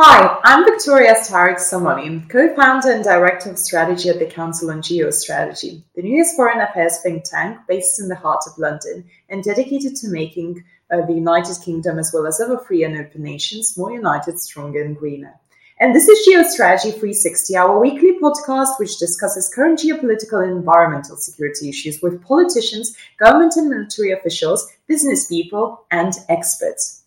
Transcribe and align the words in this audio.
Hi, 0.00 0.38
I'm 0.44 0.64
Viktorija 0.64 1.16
Starych-Samuolienė, 1.26 2.28
co-founder 2.30 2.92
and 2.92 3.02
director 3.02 3.50
of 3.50 3.58
strategy 3.58 4.08
at 4.08 4.20
the 4.20 4.26
Council 4.26 4.70
on 4.70 4.80
Geostrategy, 4.80 5.82
the 5.96 6.02
newest 6.02 6.36
foreign 6.36 6.60
affairs 6.60 7.00
think 7.02 7.24
tank 7.24 7.58
based 7.66 7.98
in 7.98 8.06
the 8.06 8.14
heart 8.14 8.44
of 8.46 8.56
London 8.58 9.02
and 9.28 9.42
dedicated 9.42 9.96
to 9.96 10.08
making 10.08 10.62
uh, 10.92 11.04
the 11.04 11.14
United 11.14 11.56
Kingdom, 11.64 11.98
as 11.98 12.12
well 12.14 12.28
as 12.28 12.40
other 12.40 12.58
free 12.58 12.84
and 12.84 12.96
open 12.96 13.24
nations, 13.24 13.76
more 13.76 13.90
united, 13.90 14.38
stronger, 14.38 14.84
and 14.84 14.96
greener. 14.96 15.34
And 15.80 15.96
this 15.96 16.06
is 16.06 16.28
Geostrategy 16.28 16.92
360, 16.92 17.56
our 17.56 17.80
weekly 17.80 18.20
podcast 18.22 18.78
which 18.78 18.98
discusses 18.98 19.52
current 19.52 19.80
geopolitical 19.80 20.44
and 20.44 20.58
environmental 20.58 21.16
security 21.16 21.70
issues 21.70 22.00
with 22.00 22.22
politicians, 22.22 22.96
government 23.16 23.56
and 23.56 23.68
military 23.68 24.12
officials, 24.12 24.64
business 24.86 25.26
people, 25.26 25.86
and 25.90 26.12
experts. 26.28 27.02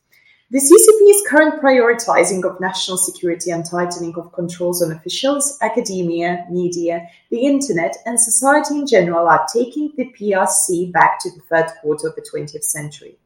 The 0.51 0.59
CCP's 0.59 1.29
current 1.29 1.61
prioritizing 1.61 2.43
of 2.43 2.59
national 2.59 2.97
security 2.97 3.51
and 3.51 3.63
tightening 3.63 4.13
of 4.17 4.33
controls 4.33 4.83
on 4.83 4.91
officials, 4.91 5.57
academia, 5.61 6.45
media, 6.49 7.07
the 7.29 7.45
internet, 7.45 7.95
and 8.05 8.19
society 8.19 8.79
in 8.79 8.85
general 8.85 9.29
are 9.29 9.47
taking 9.53 9.93
the 9.95 10.11
PRC 10.11 10.91
back 10.91 11.19
to 11.21 11.29
the 11.29 11.39
third 11.49 11.71
quarter 11.79 12.09
of 12.09 12.15
the 12.15 12.21
20th 12.21 12.65
century. 12.65 13.17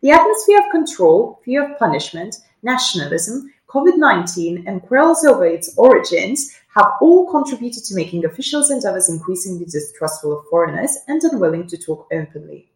The 0.00 0.10
atmosphere 0.10 0.58
of 0.58 0.72
control, 0.72 1.40
fear 1.44 1.70
of 1.70 1.78
punishment, 1.78 2.38
nationalism, 2.64 3.54
COVID 3.68 3.96
19, 3.96 4.64
and 4.66 4.82
quarrels 4.82 5.24
over 5.24 5.46
its 5.46 5.72
origins 5.78 6.52
have 6.74 6.94
all 7.00 7.30
contributed 7.30 7.84
to 7.84 7.94
making 7.94 8.24
officials 8.24 8.70
and 8.70 8.84
others 8.84 9.08
increasingly 9.08 9.66
distrustful 9.66 10.36
of 10.36 10.46
foreigners 10.50 10.98
and 11.06 11.22
unwilling 11.22 11.68
to 11.68 11.78
talk 11.78 12.08
openly. 12.12 12.71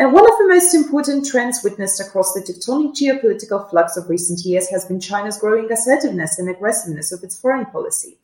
And 0.00 0.12
one 0.12 0.30
of 0.30 0.38
the 0.38 0.46
most 0.46 0.74
important 0.74 1.26
trends 1.26 1.64
witnessed 1.64 2.00
across 2.00 2.32
the 2.32 2.40
tectonic 2.40 2.94
geopolitical 2.94 3.68
flux 3.68 3.96
of 3.96 4.08
recent 4.08 4.44
years 4.44 4.70
has 4.70 4.84
been 4.84 5.00
China's 5.00 5.38
growing 5.38 5.72
assertiveness 5.72 6.38
and 6.38 6.48
aggressiveness 6.48 7.10
of 7.10 7.24
its 7.24 7.36
foreign 7.36 7.66
policy. 7.66 8.16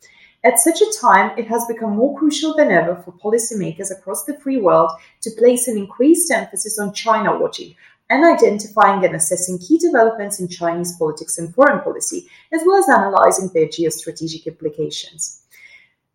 At 0.44 0.60
such 0.60 0.80
a 0.80 0.92
time, 1.00 1.36
it 1.36 1.48
has 1.48 1.66
become 1.66 1.96
more 1.96 2.16
crucial 2.16 2.54
than 2.54 2.70
ever 2.70 2.94
for 2.94 3.10
policymakers 3.10 3.90
across 3.90 4.22
the 4.22 4.38
free 4.38 4.58
world 4.58 4.92
to 5.22 5.30
place 5.32 5.66
an 5.66 5.76
increased 5.76 6.30
emphasis 6.30 6.78
on 6.78 6.94
China 6.94 7.36
watching 7.36 7.74
and 8.08 8.24
identifying 8.24 9.04
and 9.04 9.16
assessing 9.16 9.58
key 9.58 9.78
developments 9.78 10.38
in 10.38 10.46
Chinese 10.46 10.96
politics 10.96 11.38
and 11.38 11.52
foreign 11.56 11.80
policy, 11.80 12.28
as 12.52 12.62
well 12.64 12.76
as 12.76 12.88
analyzing 12.88 13.50
their 13.52 13.66
geostrategic 13.66 14.46
implications. 14.46 15.43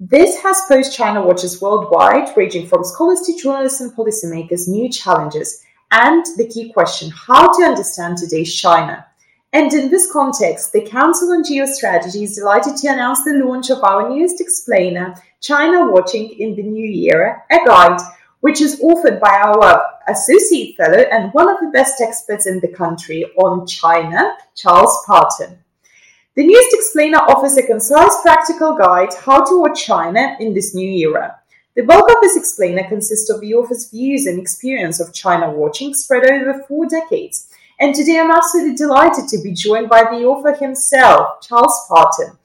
This 0.01 0.41
has 0.43 0.61
posed 0.69 0.95
China 0.95 1.25
watchers 1.25 1.61
worldwide, 1.61 2.29
ranging 2.37 2.67
from 2.67 2.85
scholars 2.85 3.19
to 3.21 3.35
journalists 3.35 3.81
and 3.81 3.91
policymakers, 3.91 4.69
new 4.69 4.89
challenges 4.89 5.61
and 5.91 6.25
the 6.37 6.47
key 6.47 6.71
question 6.71 7.11
how 7.11 7.51
to 7.51 7.65
understand 7.65 8.17
today's 8.17 8.55
China. 8.55 9.05
And 9.51 9.73
in 9.73 9.89
this 9.89 10.09
context, 10.09 10.71
the 10.71 10.87
Council 10.87 11.33
on 11.33 11.43
Geostrategy 11.43 12.23
is 12.23 12.37
delighted 12.37 12.77
to 12.77 12.87
announce 12.87 13.25
the 13.25 13.41
launch 13.43 13.71
of 13.71 13.83
our 13.83 14.09
newest 14.09 14.39
explainer, 14.39 15.15
China 15.41 15.91
Watching 15.91 16.29
in 16.29 16.55
the 16.55 16.63
New 16.63 17.11
Era, 17.11 17.43
a 17.51 17.57
guide 17.65 17.99
which 18.39 18.61
is 18.61 18.79
authored 18.79 19.19
by 19.19 19.37
our 19.37 19.83
associate 20.07 20.77
fellow 20.77 21.03
and 21.11 21.33
one 21.33 21.49
of 21.49 21.59
the 21.59 21.71
best 21.73 21.99
experts 21.99 22.47
in 22.47 22.61
the 22.61 22.69
country 22.69 23.25
on 23.35 23.67
China, 23.67 24.37
Charles 24.55 25.03
Parton. 25.05 25.59
The 26.39 26.45
newest 26.45 26.73
explainer 26.73 27.17
offers 27.17 27.57
a 27.57 27.63
concise 27.63 28.21
practical 28.21 28.73
guide 28.73 29.09
how 29.25 29.43
to 29.43 29.59
watch 29.59 29.83
China 29.83 30.37
in 30.39 30.53
this 30.53 30.73
new 30.73 30.89
era. 30.89 31.37
The 31.75 31.83
bulk 31.83 32.09
of 32.09 32.15
this 32.21 32.37
explainer 32.37 32.87
consists 32.87 33.29
of 33.29 33.41
the 33.41 33.53
author's 33.55 33.89
views 33.89 34.25
and 34.25 34.39
experience 34.39 35.01
of 35.01 35.13
China 35.13 35.51
watching 35.51 35.93
spread 35.93 36.23
over 36.31 36.63
four 36.63 36.85
decades. 36.85 37.49
And 37.81 37.93
today 37.93 38.17
I'm 38.17 38.31
absolutely 38.31 38.77
delighted 38.77 39.27
to 39.27 39.43
be 39.43 39.51
joined 39.51 39.89
by 39.89 40.03
the 40.03 40.23
author 40.23 40.55
himself, 40.55 41.41
Charles 41.41 41.85
Parton. 41.89 42.37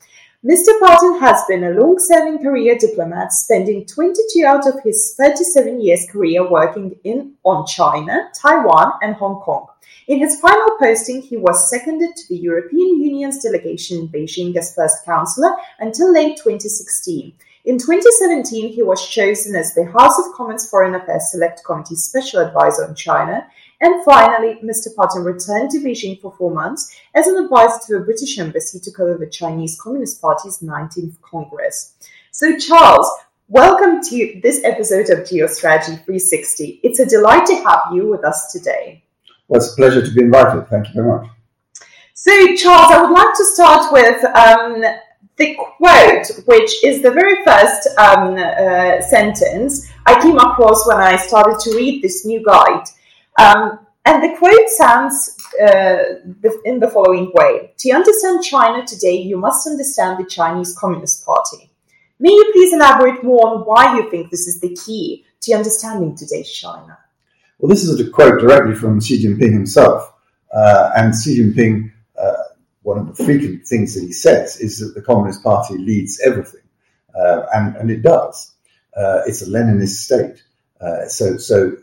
Mr. 0.45 0.79
Parton 0.79 1.19
has 1.21 1.43
been 1.49 1.65
a 1.65 1.71
long 1.71 1.97
serving 1.99 2.37
career 2.37 2.77
diplomat, 2.79 3.33
spending 3.33 3.87
22 3.87 4.45
out 4.45 4.67
of 4.67 4.79
his 4.85 5.15
37 5.17 5.81
years 5.81 6.07
career 6.13 6.47
working 6.47 6.95
in 7.03 7.33
on 7.45 7.65
China, 7.67 8.29
Taiwan, 8.35 8.93
and 9.01 9.15
Hong 9.15 9.41
Kong. 9.41 9.69
In 10.07 10.19
his 10.19 10.39
final 10.39 10.77
posting, 10.79 11.23
he 11.23 11.39
was 11.39 11.71
seconded 11.71 12.15
to 12.15 12.29
the 12.29 12.37
European 12.37 13.01
Union's 13.01 13.43
delegation 13.43 14.01
in 14.01 14.09
Beijing 14.09 14.55
as 14.55 14.75
first 14.75 15.03
counselor 15.07 15.51
until 15.79 16.13
late 16.13 16.37
2016. 16.37 17.33
In 17.65 17.79
2017, 17.79 18.71
he 18.71 18.83
was 18.83 19.09
chosen 19.09 19.57
as 19.57 19.73
the 19.73 19.87
House 19.87 20.19
of 20.19 20.35
Commons 20.35 20.69
Foreign 20.69 20.95
Affairs 20.95 21.31
Select 21.31 21.65
Committee 21.65 21.97
Special 21.97 22.41
Advisor 22.41 22.85
on 22.87 22.95
China. 22.95 23.47
And 23.85 24.03
finally, 24.03 24.59
Mr. 24.65 24.87
Parton 24.97 25.25
returned 25.25 25.69
to 25.73 25.79
Beijing 25.79 26.19
for 26.19 26.33
four 26.39 26.51
months 26.51 26.99
as 27.15 27.27
an 27.27 27.37
advisor 27.37 27.81
to 27.87 27.99
the 27.99 28.05
British 28.07 28.39
Embassy 28.39 28.81
to 28.81 28.91
cover 28.91 29.19
the 29.19 29.29
Chinese 29.29 29.79
Communist 29.79 30.23
Party's 30.23 30.61
19th 30.61 31.21
Congress. 31.21 31.93
So, 32.31 32.57
Charles, 32.57 33.07
welcome 33.49 34.03
to 34.05 34.41
this 34.43 34.65
episode 34.65 35.11
of 35.11 35.29
Geostrategy 35.29 36.03
360. 36.03 36.81
It's 36.83 36.99
a 36.99 37.05
delight 37.05 37.45
to 37.45 37.57
have 37.57 37.93
you 37.93 38.09
with 38.09 38.25
us 38.25 38.51
today. 38.51 39.03
Well, 39.49 39.61
it's 39.61 39.75
a 39.75 39.77
pleasure 39.77 40.01
to 40.03 40.11
be 40.15 40.23
invited. 40.23 40.67
Thank 40.69 40.89
you 40.89 40.95
very 41.03 41.07
much. 41.07 41.29
So, 42.15 42.33
Charles, 42.57 42.91
I 42.91 43.03
would 43.03 43.13
like 43.13 43.37
to 43.37 43.45
start 43.45 43.93
with 43.93 44.25
um, 44.25 44.83
the 45.37 45.59
quote, 45.77 46.47
which 46.47 46.83
is 46.83 47.03
the 47.03 47.11
very 47.11 47.45
first 47.45 47.87
um, 47.99 48.33
uh, 48.33 49.03
sentence 49.03 49.87
I 50.07 50.19
came 50.23 50.39
across 50.39 50.89
when 50.89 50.97
I 50.97 51.17
started 51.17 51.59
to 51.65 51.77
read 51.77 52.03
this 52.03 52.25
new 52.25 52.43
guide. 52.43 52.87
Um, 53.39 53.81
and 54.05 54.23
the 54.23 54.37
quote 54.37 54.69
sounds 54.69 55.37
uh, 55.61 56.21
in 56.65 56.79
the 56.79 56.89
following 56.89 57.33
way 57.35 57.73
To 57.79 57.91
understand 57.93 58.45
China 58.45 58.87
today, 58.87 59.17
you 59.17 59.37
must 59.39 59.67
understand 59.67 60.19
the 60.19 60.29
Chinese 60.29 60.77
Communist 60.79 61.25
Party. 61.25 61.71
May 62.19 62.31
you 62.31 62.51
please 62.53 62.73
elaborate 62.73 63.25
more 63.25 63.49
on 63.49 63.61
why 63.63 63.97
you 63.97 64.11
think 64.11 64.31
this 64.31 64.47
is 64.47 64.61
the 64.61 64.77
key 64.77 65.25
to 65.43 65.55
understanding 65.55 66.17
today's 66.17 66.51
China? 66.51 66.99
Well, 67.59 67.69
this 67.69 67.85
is 67.85 67.99
a 67.99 68.11
quote 68.11 68.41
directly 68.41 68.75
from 68.75 69.01
Xi 69.01 69.25
Jinping 69.25 69.53
himself. 69.53 70.13
Uh, 70.55 70.91
and 70.97 71.15
Xi 71.15 71.41
Jinping, 71.41 71.91
uh, 72.21 72.33
one 72.83 72.99
of 72.99 73.17
the 73.17 73.25
frequent 73.25 73.67
things 73.67 73.95
that 73.95 74.03
he 74.03 74.13
says 74.13 74.61
is 74.61 74.79
that 74.79 74.95
the 74.95 75.03
Communist 75.03 75.43
Party 75.43 75.79
leads 75.79 76.21
everything. 76.21 76.61
Uh, 77.15 77.47
and, 77.55 77.77
and 77.77 77.91
it 77.91 78.03
does. 78.03 78.55
Uh, 78.97 79.23
it's 79.27 79.43
a 79.43 79.47
Leninist 79.47 80.05
state. 80.05 80.43
Uh, 80.81 81.07
so, 81.07 81.37
so 81.37 81.77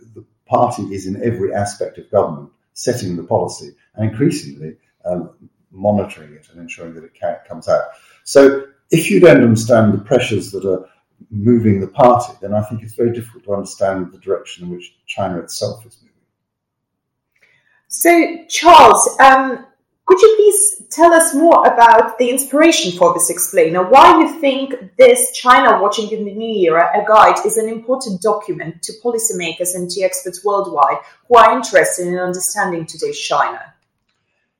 party 0.52 0.84
is 0.94 1.08
in 1.08 1.24
every 1.24 1.54
aspect 1.54 1.98
of 1.98 2.12
government, 2.12 2.50
setting 2.74 3.16
the 3.16 3.24
policy 3.24 3.70
and 3.96 4.10
increasingly 4.10 4.76
um, 5.06 5.32
monitoring 5.72 6.34
it 6.34 6.48
and 6.52 6.60
ensuring 6.60 6.94
that 6.94 7.06
it 7.06 7.14
comes 7.48 7.68
out. 7.68 7.86
So, 8.24 8.66
if 8.92 9.10
you 9.10 9.22
don't 9.22 9.42
understand 9.42 9.94
the 9.94 10.04
pressures 10.12 10.52
that 10.52 10.66
are 10.66 10.86
moving 11.30 11.80
the 11.80 11.88
party, 11.88 12.34
then 12.42 12.54
I 12.54 12.62
think 12.64 12.84
it's 12.84 12.94
very 12.94 13.14
difficult 13.14 13.46
to 13.46 13.54
understand 13.54 14.12
the 14.12 14.18
direction 14.18 14.66
in 14.66 14.72
which 14.72 14.96
China 15.08 15.40
itself 15.40 15.86
is 15.86 15.98
moving. 16.02 16.12
So, 17.88 18.46
Charles, 18.50 19.18
um, 19.20 19.66
could 20.06 20.22
you 20.22 20.36
please 20.36 20.84
tell 20.90 21.14
us 21.14 21.34
more 21.34 21.66
about 21.66 22.18
the 22.18 22.30
inspiration 22.30 22.92
for 22.92 23.14
this 23.14 23.30
explainer? 23.30 23.88
Why 23.88 24.20
you 24.20 24.40
think 24.40 24.98
this 24.98 25.32
China 25.32 25.82
Watching 25.82 26.10
in 26.12 26.26
the 26.26 26.34
New 26.34 26.70
Era, 26.70 26.92
a 26.94 27.08
guide, 27.08 27.46
is 27.46 27.58
an 27.58 27.70
important 27.70 28.22
document 28.22 28.82
to 28.84 28.94
policymakers 29.04 29.76
and 29.76 29.90
to 29.92 30.02
experts 30.02 30.44
worldwide 30.44 30.98
who 31.28 31.38
are 31.38 31.56
interested 31.56 32.08
in 32.08 32.18
understanding 32.18 32.86
today's 32.86 33.20
China? 33.20 33.62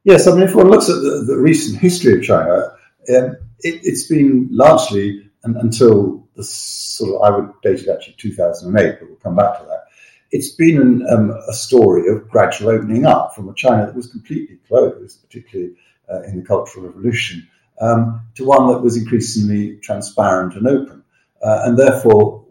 Yes, 0.04 0.28
I 0.28 0.32
mean, 0.32 0.44
if 0.44 0.56
one 0.56 0.70
looks 0.70 0.90
at 0.90 0.96
the, 0.96 1.26
the 1.28 1.38
recent 1.38 1.80
history 1.80 2.14
of 2.14 2.24
China, 2.24 2.72
um, 3.16 3.38
it, 3.60 3.86
has 3.86 4.08
been 4.08 4.48
largely 4.52 5.30
and, 5.44 5.56
until 5.58 6.28
the 6.36 6.44
sort 6.44 7.16
of, 7.16 7.22
I 7.22 7.38
would 7.38 7.62
date 7.62 7.82
it 7.82 7.90
actually 7.90 8.16
2008, 8.18 9.00
but 9.00 9.08
we'll 9.08 9.18
come 9.18 9.36
back 9.36 9.60
to 9.60 9.66
that. 9.66 9.84
It's 10.32 10.52
been 10.52 10.82
an, 10.82 11.06
um, 11.10 11.32
a 11.50 11.54
story 11.54 12.08
of 12.08 12.30
gradual 12.30 12.70
opening 12.70 13.06
up 13.06 13.36
from 13.36 13.50
a 13.50 13.54
China 13.54 13.86
that 13.86 13.96
was 13.96 14.08
completely 14.08 14.58
closed, 14.68 15.22
particularly 15.22 15.74
uh, 16.12 16.22
in 16.24 16.38
the 16.40 16.46
Cultural 16.46 16.86
Revolution, 16.86 17.48
um, 17.82 18.22
to 18.36 18.46
one 18.46 18.68
that 18.68 18.80
was 18.80 18.96
increasingly 18.98 19.78
transparent 19.78 20.56
and 20.56 20.68
open. 20.68 21.04
Uh, 21.44 21.64
and 21.66 21.78
therefore, 21.78 22.46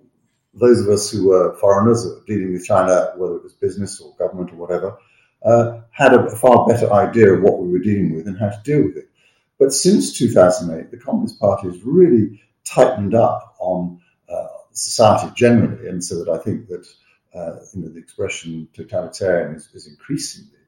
those 0.54 0.80
of 0.80 0.88
us 0.88 1.10
who 1.10 1.28
were 1.28 1.56
foreigners 1.58 2.06
dealing 2.26 2.52
with 2.52 2.66
China, 2.66 3.12
whether 3.16 3.36
it 3.36 3.42
was 3.42 3.54
business 3.54 4.00
or 4.00 4.14
government 4.16 4.52
or 4.52 4.56
whatever, 4.56 4.98
uh, 5.44 5.80
had 5.90 6.12
a 6.12 6.28
far 6.36 6.66
better 6.66 6.92
idea 6.92 7.32
of 7.32 7.42
what 7.42 7.60
we 7.60 7.68
were 7.68 7.78
dealing 7.78 8.14
with 8.14 8.26
and 8.26 8.38
how 8.38 8.50
to 8.50 8.60
deal 8.64 8.82
with 8.84 8.96
it. 8.96 9.08
But 9.58 9.72
since 9.72 10.16
2008, 10.18 10.90
the 10.90 10.96
Communist 10.96 11.38
Party 11.38 11.68
has 11.68 11.82
really 11.82 12.42
tightened 12.64 13.14
up 13.14 13.56
on 13.58 14.00
uh, 14.28 14.46
society 14.72 15.32
generally, 15.36 15.88
and 15.88 16.02
so 16.02 16.22
that 16.22 16.30
I 16.30 16.38
think 16.38 16.68
that 16.68 16.86
uh, 17.34 17.56
you 17.74 17.82
know 17.82 17.88
the 17.88 17.98
expression 17.98 18.68
totalitarian 18.72 19.54
is, 19.54 19.68
is 19.74 19.86
increasingly 19.86 20.58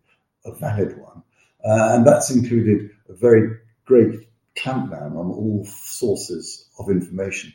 a 0.44 0.54
valid 0.54 0.98
one, 0.98 1.22
uh, 1.64 1.94
and 1.94 2.06
that's 2.06 2.30
included 2.30 2.90
a 3.08 3.12
very 3.12 3.58
great 3.84 4.28
clampdown 4.56 5.12
on 5.16 5.30
all 5.30 5.64
sources 5.66 6.68
of 6.78 6.90
information, 6.90 7.52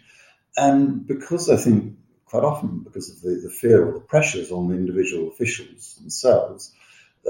and 0.55 1.05
because 1.07 1.49
I 1.49 1.57
think 1.57 1.97
quite 2.27 2.43
often 2.43 2.79
because 2.79 3.09
of 3.09 3.21
the, 3.21 3.41
the 3.43 3.49
fear 3.49 3.87
or 3.87 3.93
the 3.93 3.99
pressures 4.01 4.51
on 4.51 4.67
the 4.67 4.75
individual 4.75 5.29
officials 5.29 5.95
themselves, 5.95 6.73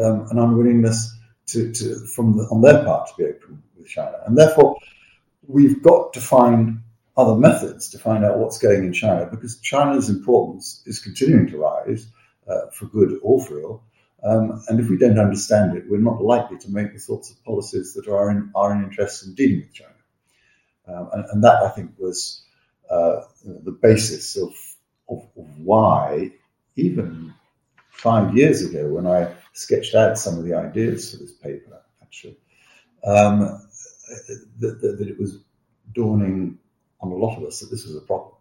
um, 0.01 0.27
an 0.31 0.39
unwillingness 0.39 1.15
to, 1.47 1.71
to 1.71 1.95
from 2.15 2.37
the, 2.37 2.43
on 2.45 2.61
their 2.61 2.83
part 2.83 3.07
to 3.07 3.13
be 3.17 3.25
open 3.25 3.61
with 3.77 3.87
China. 3.87 4.17
And 4.25 4.37
therefore, 4.37 4.77
we've 5.47 5.81
got 5.81 6.13
to 6.13 6.21
find 6.21 6.81
other 7.17 7.35
methods 7.35 7.89
to 7.89 7.97
find 7.97 8.23
out 8.23 8.37
what's 8.37 8.59
going 8.59 8.85
in 8.85 8.93
China 8.93 9.25
because 9.25 9.59
China's 9.59 10.09
importance 10.09 10.83
is 10.85 10.99
continuing 10.99 11.47
to 11.47 11.57
rise 11.57 12.07
uh, 12.47 12.69
for 12.71 12.85
good 12.85 13.19
or 13.23 13.43
for 13.43 13.59
ill. 13.59 13.83
Um, 14.23 14.63
and 14.67 14.79
if 14.79 14.89
we 14.89 14.97
don't 14.97 15.19
understand 15.19 15.77
it, 15.77 15.85
we're 15.89 15.97
not 15.97 16.21
likely 16.21 16.57
to 16.59 16.71
make 16.71 16.93
the 16.93 16.99
sorts 16.99 17.31
of 17.31 17.43
policies 17.43 17.93
that 17.93 18.07
are 18.07 18.29
in 18.29 18.51
our 18.55 18.71
interest 18.71 19.25
in 19.25 19.35
dealing 19.35 19.61
with 19.61 19.73
China. 19.73 19.91
Um, 20.87 21.09
and, 21.13 21.25
and, 21.31 21.43
that, 21.43 21.61
I 21.63 21.69
think, 21.69 21.91
was 21.97 22.43
uh, 22.89 23.21
the 23.43 23.77
basis 23.81 24.37
of, 24.37 24.53
of, 25.09 25.27
of, 25.37 25.59
why, 25.59 26.31
even 26.77 27.33
five 27.89 28.35
years 28.35 28.63
ago, 28.63 28.87
when 28.87 29.05
I 29.05 29.33
sketched 29.53 29.95
out 29.95 30.17
some 30.17 30.37
of 30.37 30.45
the 30.45 30.53
ideas 30.53 31.11
for 31.11 31.17
this 31.17 31.33
paper, 31.33 31.81
actually, 32.01 32.37
um, 33.03 33.39
that, 34.59 34.79
that, 34.81 34.97
that 34.99 35.07
it 35.09 35.19
was 35.19 35.39
dawning 35.93 36.57
on 37.01 37.11
a 37.11 37.15
lot 37.15 37.37
of 37.37 37.43
us 37.43 37.59
that 37.59 37.69
this 37.69 37.85
was 37.85 37.95
a 37.95 38.01
problem. 38.01 38.33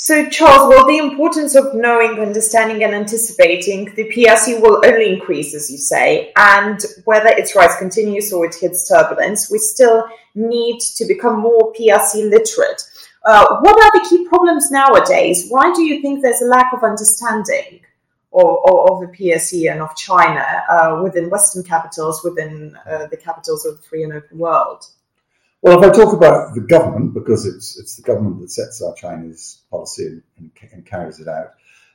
So, 0.00 0.28
Charles, 0.28 0.68
well, 0.68 0.86
the 0.86 0.98
importance 0.98 1.56
of 1.56 1.74
knowing, 1.74 2.20
understanding, 2.20 2.84
and 2.84 2.94
anticipating 2.94 3.92
the 3.96 4.04
PRC 4.04 4.60
will 4.62 4.80
only 4.86 5.12
increase, 5.12 5.56
as 5.56 5.72
you 5.72 5.76
say. 5.76 6.32
And 6.36 6.80
whether 7.04 7.30
its 7.30 7.56
rise 7.56 7.74
continues 7.76 8.32
or 8.32 8.46
it 8.46 8.54
hits 8.54 8.88
turbulence, 8.88 9.50
we 9.50 9.58
still 9.58 10.06
need 10.36 10.78
to 10.96 11.04
become 11.04 11.40
more 11.40 11.72
PRC 11.72 12.30
literate. 12.30 12.80
Uh, 13.24 13.58
what 13.60 13.76
are 13.76 13.90
the 14.00 14.06
key 14.08 14.24
problems 14.28 14.70
nowadays? 14.70 15.48
Why 15.48 15.72
do 15.74 15.82
you 15.82 16.00
think 16.00 16.22
there's 16.22 16.42
a 16.42 16.46
lack 16.46 16.72
of 16.72 16.84
understanding 16.84 17.80
of, 18.32 18.58
of, 18.66 18.90
of 18.90 19.00
the 19.00 19.08
PRC 19.08 19.68
and 19.68 19.82
of 19.82 19.96
China 19.96 20.46
uh, 20.70 21.00
within 21.02 21.28
Western 21.28 21.64
capitals, 21.64 22.22
within 22.22 22.78
uh, 22.88 23.06
the 23.06 23.16
capitals 23.16 23.66
of 23.66 23.78
the 23.78 23.82
free 23.82 24.04
and 24.04 24.12
open 24.12 24.38
world? 24.38 24.84
Well, 25.60 25.82
if 25.82 25.90
I 25.90 25.92
talk 25.92 26.12
about 26.12 26.54
the 26.54 26.60
government, 26.60 27.14
because 27.14 27.44
it's 27.44 27.78
it's 27.78 27.96
the 27.96 28.02
government 28.02 28.40
that 28.40 28.50
sets 28.50 28.80
our 28.80 28.94
Chinese 28.94 29.62
policy 29.70 30.06
and, 30.06 30.22
and, 30.36 30.50
and 30.72 30.86
carries 30.86 31.18
it 31.18 31.26
out, 31.26 31.54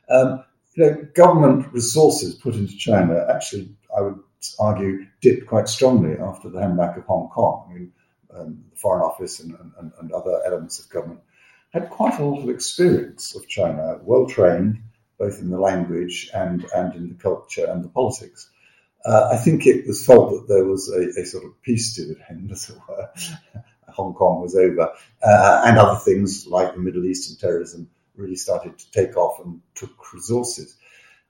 um, 0.10 0.44
you 0.75 0.83
know, 0.83 1.07
government 1.15 1.71
resources 1.71 2.36
put 2.36 2.56
into 2.56 2.75
China 2.75 3.25
actually, 3.33 3.74
I 3.95 4.01
would 4.01 4.19
argue, 4.60 5.06
dipped 5.21 5.48
quite 5.48 5.69
strongly 5.69 6.18
after 6.18 6.50
the 6.50 6.60
handback 6.60 6.98
of 6.98 7.06
Hong 7.06 7.30
Kong. 7.30 7.69
I 7.69 7.74
mean, 7.74 7.92
um, 8.36 8.63
the 8.69 8.75
Foreign 8.75 9.04
Office 9.04 9.39
and, 9.39 9.56
and, 9.80 9.92
and, 10.00 10.12
other 10.12 10.42
elements 10.45 10.80
of 10.80 10.89
government 10.89 11.21
had 11.71 11.89
quite 11.89 12.19
a 12.19 12.25
lot 12.25 12.42
of 12.42 12.50
experience 12.50 13.36
of 13.36 13.48
China, 13.48 14.00
well 14.04 14.25
trained 14.25 14.81
both 15.18 15.39
in 15.39 15.50
the 15.50 15.59
language 15.59 16.30
and, 16.33 16.66
and 16.75 16.95
in 16.95 17.07
the 17.07 17.16
culture 17.16 17.66
and 17.66 17.83
the 17.83 17.89
politics. 17.89 18.50
Uh, 19.05 19.29
I 19.33 19.38
think 19.38 19.65
it 19.65 19.85
was 19.85 20.05
felt 20.05 20.31
that 20.31 20.53
there 20.53 20.65
was 20.65 20.89
a, 20.89 21.21
a, 21.21 21.25
sort 21.25 21.44
of 21.44 21.61
peace 21.61 21.94
dividend, 21.94 22.51
as 22.51 22.69
it 22.69 22.77
were. 22.88 23.09
Hong 23.89 24.13
Kong 24.13 24.41
was 24.41 24.55
over, 24.55 24.91
uh, 25.21 25.61
and 25.65 25.77
other 25.77 26.00
things 26.00 26.47
like 26.47 26.73
the 26.73 26.81
Middle 26.81 27.05
Eastern 27.05 27.38
terrorism 27.38 27.89
really 28.15 28.35
started 28.35 28.77
to 28.77 28.91
take 28.91 29.17
off 29.17 29.44
and 29.44 29.61
took 29.75 30.13
resources. 30.13 30.77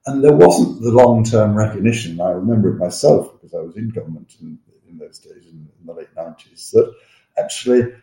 And 0.05 0.23
there 0.23 0.33
wasn't 0.33 0.81
the 0.81 0.91
long 0.91 1.23
term 1.23 1.55
recognition. 1.55 2.19
I 2.21 2.31
remember 2.31 2.69
it 2.69 2.77
myself 2.77 3.33
because 3.33 3.53
I 3.53 3.61
was 3.61 3.77
in 3.77 3.89
government 3.89 4.35
in, 4.41 4.59
in 4.89 4.97
those 4.97 5.19
days, 5.19 5.45
in, 5.45 5.67
in 5.79 5.85
the 5.85 5.93
late 5.93 6.13
90s, 6.15 6.71
that 6.71 6.93
actually 7.37 7.93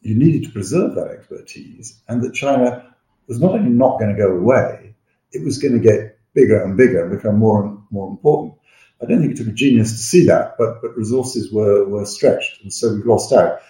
you 0.00 0.16
needed 0.16 0.44
to 0.44 0.52
preserve 0.52 0.94
that 0.94 1.08
expertise 1.08 2.00
and 2.08 2.22
that 2.22 2.34
China 2.34 2.94
was 3.28 3.40
not 3.40 3.52
only 3.52 3.70
not 3.70 3.98
going 3.98 4.14
to 4.14 4.20
go 4.20 4.36
away, 4.36 4.94
it 5.32 5.44
was 5.44 5.58
going 5.58 5.74
to 5.74 5.80
get 5.80 6.18
bigger 6.34 6.62
and 6.62 6.76
bigger 6.76 7.04
and 7.04 7.16
become 7.16 7.38
more 7.38 7.64
and 7.64 7.78
more 7.90 8.08
important. 8.10 8.54
I 9.02 9.06
don't 9.06 9.20
think 9.20 9.32
it 9.32 9.36
took 9.36 9.48
a 9.48 9.52
genius 9.52 9.92
to 9.92 9.98
see 9.98 10.26
that, 10.26 10.54
but, 10.58 10.80
but 10.80 10.96
resources 10.96 11.52
were, 11.52 11.84
were 11.88 12.06
stretched, 12.06 12.62
and 12.62 12.72
so 12.72 12.94
we've 12.94 13.06
lost 13.06 13.32
out. 13.32 13.60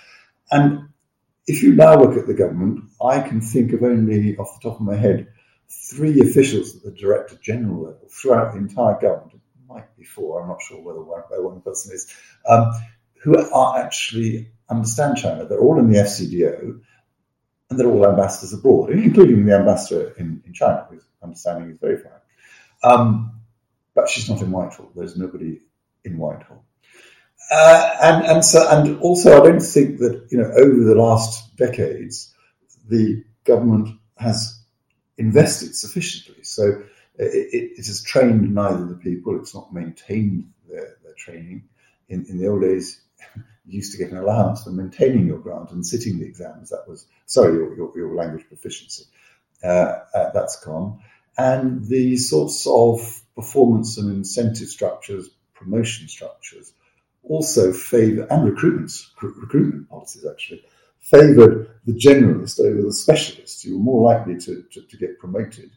And 0.50 0.88
if 1.46 1.62
you 1.62 1.74
now 1.74 1.94
look 1.96 2.18
at 2.18 2.26
the 2.26 2.34
government, 2.34 2.84
I 3.02 3.20
can 3.20 3.40
think 3.40 3.72
of 3.72 3.82
only 3.82 4.36
off 4.36 4.60
the 4.60 4.68
top 4.68 4.78
of 4.78 4.86
my 4.86 4.96
head 4.96 5.28
three 5.68 6.20
officials 6.20 6.76
at 6.76 6.82
the 6.82 6.90
Director 6.90 7.36
General 7.42 7.84
level 7.84 8.08
throughout 8.10 8.52
the 8.52 8.58
entire 8.58 9.00
government. 9.00 9.34
It 9.34 9.68
might 9.68 9.96
be 9.96 10.04
four, 10.04 10.42
I'm 10.42 10.48
not 10.48 10.62
sure 10.62 10.80
whether 10.80 11.00
one, 11.00 11.22
one 11.30 11.60
person 11.62 11.94
is, 11.94 12.12
um, 12.48 12.70
who 13.22 13.36
are 13.36 13.78
actually 13.78 14.52
understand 14.68 15.16
China. 15.16 15.46
They're 15.46 15.60
all 15.60 15.78
in 15.78 15.90
the 15.90 15.98
FCDO 15.98 16.80
and 17.70 17.78
they're 17.78 17.88
all 17.88 18.06
ambassadors 18.06 18.52
abroad, 18.52 18.90
including 18.92 19.46
the 19.46 19.56
ambassador 19.56 20.14
in, 20.18 20.42
in 20.46 20.52
China, 20.52 20.86
whose 20.90 21.04
understanding 21.22 21.70
is 21.70 21.78
very 21.78 21.96
fine. 21.96 22.12
Um, 22.84 23.41
but 23.94 24.08
she's 24.08 24.28
not 24.28 24.40
in 24.42 24.50
Whitehall. 24.50 24.92
There's 24.94 25.16
nobody 25.16 25.60
in 26.04 26.18
Whitehall. 26.18 26.64
Uh, 27.50 27.90
and 28.02 28.24
and 28.24 28.44
so 28.44 28.66
and 28.70 28.98
also, 29.00 29.40
I 29.40 29.44
don't 29.44 29.60
think 29.60 29.98
that 29.98 30.28
you 30.30 30.38
know 30.38 30.50
over 30.56 30.84
the 30.84 30.94
last 30.94 31.56
decades 31.56 32.34
the 32.88 33.24
government 33.44 33.88
has 34.16 34.60
invested 35.18 35.74
sufficiently. 35.74 36.42
So 36.42 36.82
it, 37.18 37.72
it 37.78 37.86
has 37.86 38.02
trained 38.02 38.54
neither 38.54 38.86
the 38.86 38.94
people. 38.94 39.38
It's 39.38 39.54
not 39.54 39.72
maintained 39.72 40.50
their, 40.68 40.96
their 41.02 41.14
training. 41.16 41.68
In, 42.08 42.24
in 42.26 42.38
the 42.38 42.48
old 42.48 42.62
days, 42.62 43.00
you 43.36 43.76
used 43.76 43.92
to 43.92 43.98
get 43.98 44.12
an 44.12 44.18
allowance 44.18 44.64
for 44.64 44.70
maintaining 44.70 45.26
your 45.26 45.38
grant 45.38 45.70
and 45.70 45.86
sitting 45.86 46.18
the 46.18 46.26
exams. 46.26 46.70
That 46.70 46.88
was 46.88 47.06
sorry, 47.26 47.54
your, 47.54 47.76
your, 47.76 47.92
your 47.96 48.14
language 48.14 48.46
proficiency. 48.48 49.04
Uh, 49.62 50.00
uh, 50.14 50.30
that's 50.32 50.62
gone, 50.64 51.00
and 51.38 51.84
the 51.86 52.16
sorts 52.16 52.66
of 52.66 53.22
performance 53.34 53.98
and 53.98 54.10
incentive 54.10 54.68
structures, 54.68 55.30
promotion 55.54 56.08
structures, 56.08 56.72
also 57.22 57.72
favour, 57.72 58.26
and 58.30 58.44
recruitment, 58.44 59.88
policies 59.88 60.26
actually, 60.30 60.62
favoured 61.00 61.68
the 61.86 61.92
generalist 61.92 62.60
over 62.60 62.82
the 62.82 62.92
specialist. 62.92 63.64
You 63.64 63.78
were 63.78 63.84
more 63.84 64.02
likely 64.02 64.38
to, 64.40 64.62
to, 64.70 64.82
to 64.82 64.96
get 64.96 65.18
promoted 65.18 65.70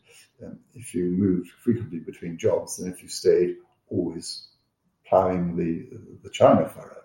um, 0.44 0.60
if 0.74 0.94
you 0.94 1.06
moved 1.06 1.50
frequently 1.50 2.00
between 2.00 2.38
jobs 2.38 2.78
than 2.78 2.92
if 2.92 3.02
you 3.02 3.10
stayed 3.10 3.58
always 3.90 4.48
ploughing 5.08 5.56
the, 5.56 5.88
the 6.24 6.30
China 6.30 6.68
furrow. 6.68 7.02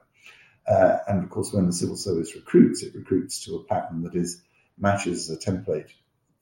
Uh, 0.67 0.99
and 1.09 1.23
of 1.23 1.31
course, 1.31 1.53
when 1.53 1.67
the 1.67 1.73
civil 1.73 1.97
service 1.97 2.35
recruits, 2.35 2.83
it 2.83 2.95
recruits 2.95 3.45
to 3.45 3.57
a 3.57 3.65
pattern 3.65 4.03
that 4.03 4.15
is 4.15 4.43
matches 4.79 5.29
a 5.31 5.37
template 5.37 5.91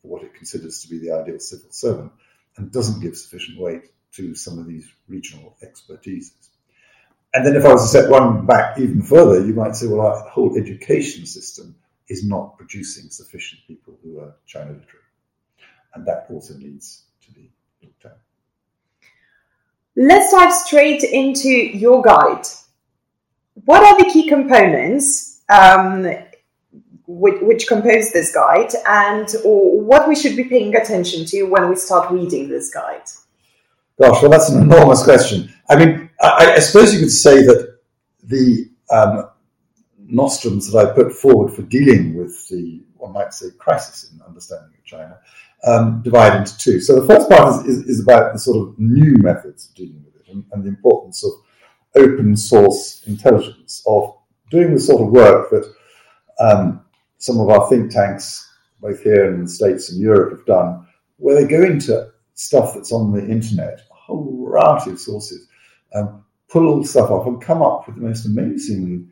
what 0.08 0.22
it 0.22 0.34
considers 0.34 0.82
to 0.82 0.88
be 0.88 0.98
the 0.98 1.12
ideal 1.12 1.38
civil 1.38 1.70
servant 1.70 2.12
and 2.56 2.72
doesn't 2.72 3.00
give 3.00 3.16
sufficient 3.16 3.58
weight 3.58 3.82
to 4.12 4.34
some 4.34 4.58
of 4.58 4.66
these 4.66 4.88
regional 5.08 5.56
expertises. 5.62 6.48
And 7.34 7.46
then 7.46 7.56
if 7.56 7.64
I 7.64 7.72
was 7.72 7.82
to 7.82 7.88
set 7.88 8.10
one 8.10 8.46
back 8.46 8.78
even 8.78 9.02
further, 9.02 9.46
you 9.46 9.54
might 9.54 9.76
say, 9.76 9.86
well, 9.86 10.06
our 10.06 10.28
whole 10.28 10.56
education 10.58 11.26
system 11.26 11.76
is 12.08 12.24
not 12.24 12.56
producing 12.56 13.10
sufficient 13.10 13.60
people 13.66 13.98
who 14.02 14.18
are 14.20 14.34
China 14.46 14.70
literate. 14.70 15.02
And 15.94 16.06
that 16.06 16.26
also 16.30 16.54
needs 16.54 17.04
to 17.26 17.32
be 17.32 17.50
looked 17.82 18.06
at. 18.06 18.18
Let's 19.94 20.32
dive 20.32 20.52
straight 20.52 21.02
into 21.02 21.48
your 21.48 22.02
guide. 22.02 22.46
What 23.64 23.82
are 23.82 23.98
the 23.98 24.10
key 24.10 24.28
components 24.28 25.42
um, 25.48 26.06
which, 27.08 27.40
which 27.40 27.66
compose 27.66 28.12
this 28.12 28.32
guide 28.32 28.70
and 28.86 29.26
what 29.42 30.06
we 30.06 30.14
should 30.14 30.36
be 30.36 30.44
paying 30.44 30.76
attention 30.76 31.24
to 31.24 31.44
when 31.44 31.70
we 31.70 31.74
start 31.74 32.12
reading 32.12 32.48
this 32.50 32.72
guide? 32.72 33.02
Gosh, 33.98 34.22
well, 34.22 34.30
that's 34.30 34.50
an 34.50 34.62
enormous 34.62 35.02
question. 35.02 35.52
I 35.70 35.76
mean, 35.76 36.10
I, 36.20 36.52
I 36.56 36.58
suppose 36.58 36.92
you 36.92 37.00
could 37.00 37.10
say 37.10 37.42
that 37.46 37.78
the 38.22 38.70
um, 38.90 39.30
nostrums 39.98 40.70
that 40.70 40.78
I 40.78 40.92
put 40.92 41.12
forward 41.12 41.52
for 41.54 41.62
dealing 41.62 42.14
with 42.14 42.46
the, 42.48 42.82
one 42.96 43.14
might 43.14 43.32
say, 43.32 43.46
crisis 43.58 44.12
in 44.12 44.20
understanding 44.22 44.74
of 44.78 44.84
China, 44.84 45.18
um, 45.64 46.02
divide 46.02 46.36
into 46.36 46.56
two. 46.58 46.78
So 46.78 47.00
the 47.00 47.06
first 47.06 47.28
part 47.30 47.66
is, 47.66 47.78
is, 47.78 47.88
is, 47.88 48.02
about 48.02 48.34
the 48.34 48.38
sort 48.38 48.68
of 48.68 48.78
new 48.78 49.16
methods 49.18 49.68
of 49.68 49.74
dealing 49.74 50.04
with 50.04 50.14
it 50.14 50.32
and, 50.32 50.44
and, 50.52 50.62
the 50.62 50.68
importance 50.68 51.24
of 51.24 51.32
open 51.96 52.36
source 52.36 53.02
intelligence, 53.06 53.82
of 53.86 54.14
doing 54.50 54.74
the 54.74 54.80
sort 54.80 55.02
of 55.02 55.08
work 55.08 55.50
that 55.50 55.74
um, 56.38 56.84
some 57.18 57.38
of 57.40 57.48
our 57.48 57.68
think 57.68 57.92
tanks, 57.92 58.48
both 58.80 59.02
here 59.02 59.32
in 59.32 59.44
the 59.44 59.50
States 59.50 59.90
and 59.90 60.00
Europe, 60.00 60.38
have 60.38 60.46
done, 60.46 60.86
where 61.16 61.34
they 61.34 61.46
go 61.46 61.62
into 61.62 62.10
stuff 62.34 62.74
that's 62.74 62.92
on 62.92 63.12
the 63.12 63.28
internet 63.28 63.80
a 63.90 63.94
whole 63.94 64.46
variety 64.46 64.92
of 64.92 65.00
sources, 65.00 65.46
um, 65.94 66.24
pull 66.48 66.66
all 66.66 66.80
the 66.80 66.88
stuff 66.88 67.10
off 67.10 67.26
and 67.26 67.42
come 67.42 67.60
up 67.60 67.86
with 67.86 67.96
the 67.96 68.02
most 68.02 68.24
amazing 68.24 69.10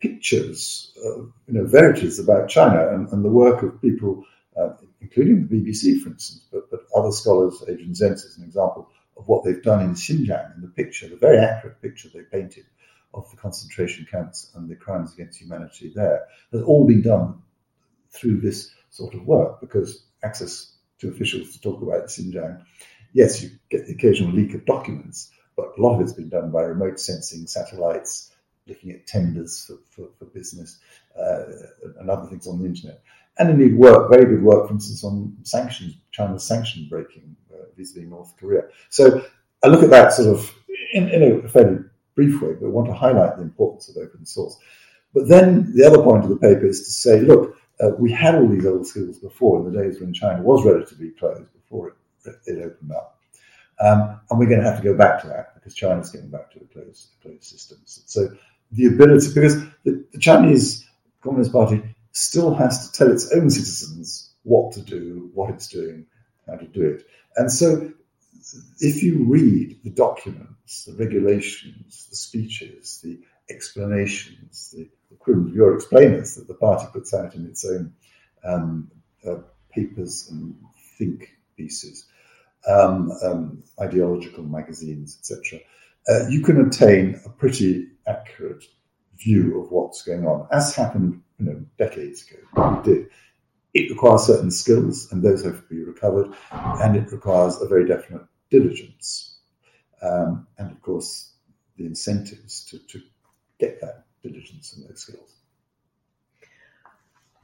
pictures, 0.00 0.92
uh, 1.04 1.20
you 1.20 1.32
know, 1.48 1.64
verities 1.64 2.18
about 2.18 2.48
China 2.48 2.88
and, 2.88 3.08
and 3.08 3.24
the 3.24 3.30
work 3.30 3.62
of 3.62 3.80
people, 3.80 4.22
uh, 4.56 4.68
including 5.00 5.46
the 5.46 5.56
BBC, 5.56 6.00
for 6.02 6.10
instance, 6.10 6.46
but, 6.52 6.70
but 6.70 6.80
other 6.94 7.10
scholars, 7.10 7.62
Adrian 7.66 7.92
Zenz 7.92 8.24
is 8.24 8.36
an 8.36 8.44
example 8.44 8.90
of 9.16 9.26
what 9.26 9.44
they've 9.44 9.62
done 9.62 9.80
in 9.80 9.94
Xinjiang 9.94 10.54
and 10.54 10.62
the 10.62 10.68
picture, 10.68 11.08
the 11.08 11.16
very 11.16 11.38
accurate 11.38 11.80
picture 11.80 12.08
they 12.12 12.22
painted 12.22 12.66
of 13.14 13.30
the 13.30 13.36
concentration 13.36 14.06
camps 14.10 14.52
and 14.54 14.68
the 14.68 14.76
crimes 14.76 15.14
against 15.14 15.40
humanity 15.40 15.90
there, 15.94 16.26
has 16.52 16.62
all 16.62 16.86
been 16.86 17.00
done 17.00 17.40
through 18.16 18.40
this 18.40 18.70
sort 18.90 19.14
of 19.14 19.26
work 19.26 19.60
because 19.60 20.04
access 20.24 20.72
to 20.98 21.08
officials 21.08 21.52
to 21.52 21.60
talk 21.60 21.82
about 21.82 22.06
Xinjiang 22.06 22.62
yes, 23.16 23.42
you 23.42 23.50
get 23.70 23.86
the 23.86 23.94
occasional 23.94 24.30
leak 24.32 24.54
of 24.54 24.64
documents, 24.66 25.30
but 25.56 25.72
a 25.76 25.82
lot 25.82 25.94
of 25.94 26.02
it's 26.02 26.12
been 26.12 26.28
done 26.28 26.50
by 26.50 26.60
remote 26.60 27.00
sensing 27.00 27.46
satellites, 27.46 28.30
looking 28.66 28.90
at 28.90 29.06
tenders 29.06 29.64
for, 29.64 29.78
for, 29.90 30.10
for 30.18 30.26
business 30.26 30.78
uh, 31.18 31.44
and 31.98 32.10
other 32.10 32.28
things 32.28 32.46
on 32.46 32.58
the 32.58 32.66
internet. 32.66 33.02
And 33.38 33.50
indeed, 33.50 33.76
work, 33.76 34.10
very 34.10 34.26
good 34.26 34.42
work, 34.42 34.68
for 34.68 34.74
instance, 34.74 35.02
on 35.02 35.34
sanctions, 35.42 35.94
China's 36.12 36.44
sanction 36.44 36.88
breaking 36.90 37.36
uh, 37.52 37.64
vis-a-vis 37.76 38.08
North 38.08 38.34
Korea. 38.38 38.64
So 38.90 39.24
I 39.64 39.68
look 39.68 39.82
at 39.82 39.90
that 39.90 40.12
sort 40.12 40.28
of 40.28 40.54
in, 40.92 41.08
in 41.08 41.44
a 41.44 41.48
fairly 41.48 41.78
brief 42.14 42.40
way, 42.42 42.52
but 42.52 42.66
I 42.66 42.70
want 42.70 42.88
to 42.88 42.94
highlight 42.94 43.36
the 43.36 43.42
importance 43.42 43.88
of 43.88 43.96
open 43.96 44.26
source. 44.26 44.58
But 45.14 45.28
then 45.28 45.72
the 45.74 45.86
other 45.86 46.02
point 46.02 46.24
of 46.24 46.30
the 46.30 46.36
paper 46.36 46.66
is 46.66 46.84
to 46.84 46.90
say, 46.90 47.20
look, 47.20 47.56
uh, 47.80 47.90
we 47.98 48.10
had 48.10 48.34
all 48.34 48.48
these 48.48 48.66
old 48.66 48.86
skills 48.86 49.18
before 49.18 49.60
in 49.60 49.72
the 49.72 49.82
days 49.82 50.00
when 50.00 50.12
China 50.12 50.42
was 50.42 50.64
relatively 50.64 51.10
closed, 51.10 51.52
before 51.52 51.88
it, 52.24 52.34
it 52.46 52.64
opened 52.64 52.92
up. 52.92 53.20
Um, 53.78 54.20
and 54.30 54.38
we're 54.38 54.46
going 54.46 54.60
to 54.62 54.70
have 54.70 54.80
to 54.80 54.84
go 54.84 54.96
back 54.96 55.20
to 55.22 55.28
that 55.28 55.54
because 55.54 55.74
China's 55.74 56.10
getting 56.10 56.30
back 56.30 56.50
to 56.52 56.60
a 56.60 56.64
closed, 56.64 57.08
closed 57.20 57.44
system. 57.44 57.78
So 57.84 58.28
the 58.72 58.86
ability, 58.86 59.28
because 59.34 59.62
the, 59.84 60.04
the 60.12 60.18
Chinese 60.18 60.88
Communist 61.22 61.52
Party 61.52 61.82
still 62.12 62.54
has 62.54 62.88
to 62.90 62.98
tell 62.98 63.12
its 63.12 63.30
own 63.32 63.50
citizens 63.50 64.30
what 64.44 64.72
to 64.72 64.80
do, 64.80 65.30
what 65.34 65.50
it's 65.50 65.68
doing, 65.68 66.06
how 66.46 66.56
to 66.56 66.66
do 66.66 66.86
it. 66.86 67.06
And 67.36 67.52
so 67.52 67.92
if 68.80 69.02
you 69.02 69.24
read 69.28 69.80
the 69.82 69.90
documents, 69.90 70.84
the 70.84 70.94
regulations, 70.94 72.06
the 72.08 72.16
speeches, 72.16 73.00
the 73.02 73.20
explanations, 73.48 74.74
the 74.76 74.88
of 75.32 75.54
your 75.54 75.74
explainers 75.74 76.34
that 76.36 76.46
the 76.46 76.54
party 76.54 76.86
puts 76.92 77.12
out 77.12 77.34
in 77.34 77.46
its 77.46 77.64
own 77.64 77.92
um, 78.44 78.90
uh, 79.28 79.36
papers 79.70 80.28
and 80.30 80.54
think 80.98 81.36
pieces, 81.56 82.06
um, 82.68 83.10
um, 83.24 83.62
ideological 83.80 84.44
magazines, 84.44 85.18
etc., 85.20 85.60
uh, 86.08 86.28
you 86.28 86.40
can 86.40 86.60
obtain 86.60 87.20
a 87.24 87.28
pretty 87.28 87.88
accurate 88.06 88.64
view 89.16 89.60
of 89.60 89.72
what's 89.72 90.02
going 90.02 90.24
on, 90.24 90.46
as 90.52 90.74
happened 90.74 91.20
you 91.38 91.46
know, 91.46 91.64
decades 91.78 92.24
ago. 92.28 92.76
We 92.76 92.94
did. 92.94 93.08
It 93.74 93.90
requires 93.90 94.22
certain 94.22 94.50
skills, 94.50 95.08
and 95.10 95.22
those 95.22 95.44
have 95.44 95.56
to 95.56 95.74
be 95.74 95.82
recovered, 95.82 96.32
and 96.52 96.96
it 96.96 97.10
requires 97.12 97.60
a 97.60 97.66
very 97.66 97.86
definite 97.86 98.22
diligence, 98.50 99.38
um, 100.02 100.46
and 100.58 100.70
of 100.70 100.80
course 100.80 101.32
the 101.76 101.84
incentives 101.84 102.64
to, 102.66 102.78
to 102.86 103.02
get 103.58 103.80
that 103.80 104.04
diligence 104.22 104.74
and 104.74 104.88
those 104.88 105.00
skills. 105.00 105.34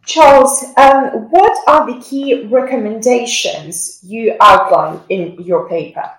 Charles, 0.04 0.64
um, 0.76 1.31
what 1.31 1.57
are 1.69 1.87
the 1.87 2.00
key 2.00 2.45
recommendations 2.47 4.00
you 4.02 4.37
outline 4.40 5.00
in 5.09 5.40
your 5.40 5.69
paper? 5.69 6.11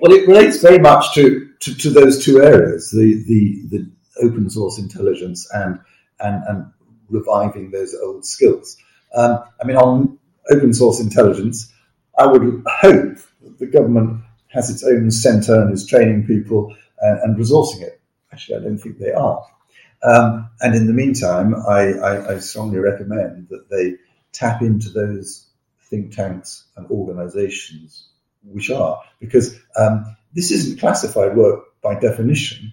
Well, 0.00 0.12
it 0.12 0.28
relates 0.28 0.60
very 0.60 0.78
much 0.78 1.14
to, 1.14 1.48
to, 1.60 1.74
to 1.74 1.90
those 1.90 2.22
two 2.22 2.42
areas 2.42 2.90
the, 2.90 3.24
the, 3.26 3.62
the 3.70 3.90
open 4.22 4.50
source 4.50 4.78
intelligence 4.78 5.48
and, 5.54 5.78
and, 6.20 6.42
and 6.46 6.72
reviving 7.08 7.70
those 7.70 7.94
old 8.02 8.26
skills. 8.26 8.76
Um, 9.14 9.44
I 9.62 9.66
mean, 9.66 9.76
on 9.76 10.18
open 10.50 10.74
source 10.74 11.00
intelligence, 11.00 11.72
I 12.18 12.26
would 12.26 12.42
hope 12.66 13.18
that 13.42 13.58
the 13.58 13.66
government 13.66 14.22
has 14.48 14.70
its 14.70 14.84
own 14.84 15.10
centre 15.10 15.62
and 15.62 15.72
is 15.72 15.86
training 15.86 16.26
people 16.26 16.74
and, 17.00 17.18
and 17.20 17.36
resourcing 17.36 17.82
it. 17.82 18.00
Actually, 18.34 18.56
I 18.56 18.60
don't 18.64 18.78
think 18.78 18.98
they 18.98 19.12
are. 19.12 19.46
Um, 20.02 20.50
and 20.60 20.74
in 20.74 20.88
the 20.88 20.92
meantime, 20.92 21.54
I, 21.54 21.92
I, 21.92 22.34
I, 22.34 22.38
strongly 22.40 22.78
recommend 22.78 23.48
that 23.50 23.70
they 23.70 23.94
tap 24.32 24.60
into 24.60 24.90
those 24.90 25.46
think 25.88 26.14
tanks 26.14 26.64
and 26.76 26.90
organizations 26.90 28.08
which 28.42 28.70
are, 28.70 29.00
because 29.20 29.56
um, 29.76 30.04
this 30.34 30.50
isn't 30.50 30.80
classified 30.80 31.36
work 31.36 31.80
by 31.80 31.94
definition. 31.94 32.72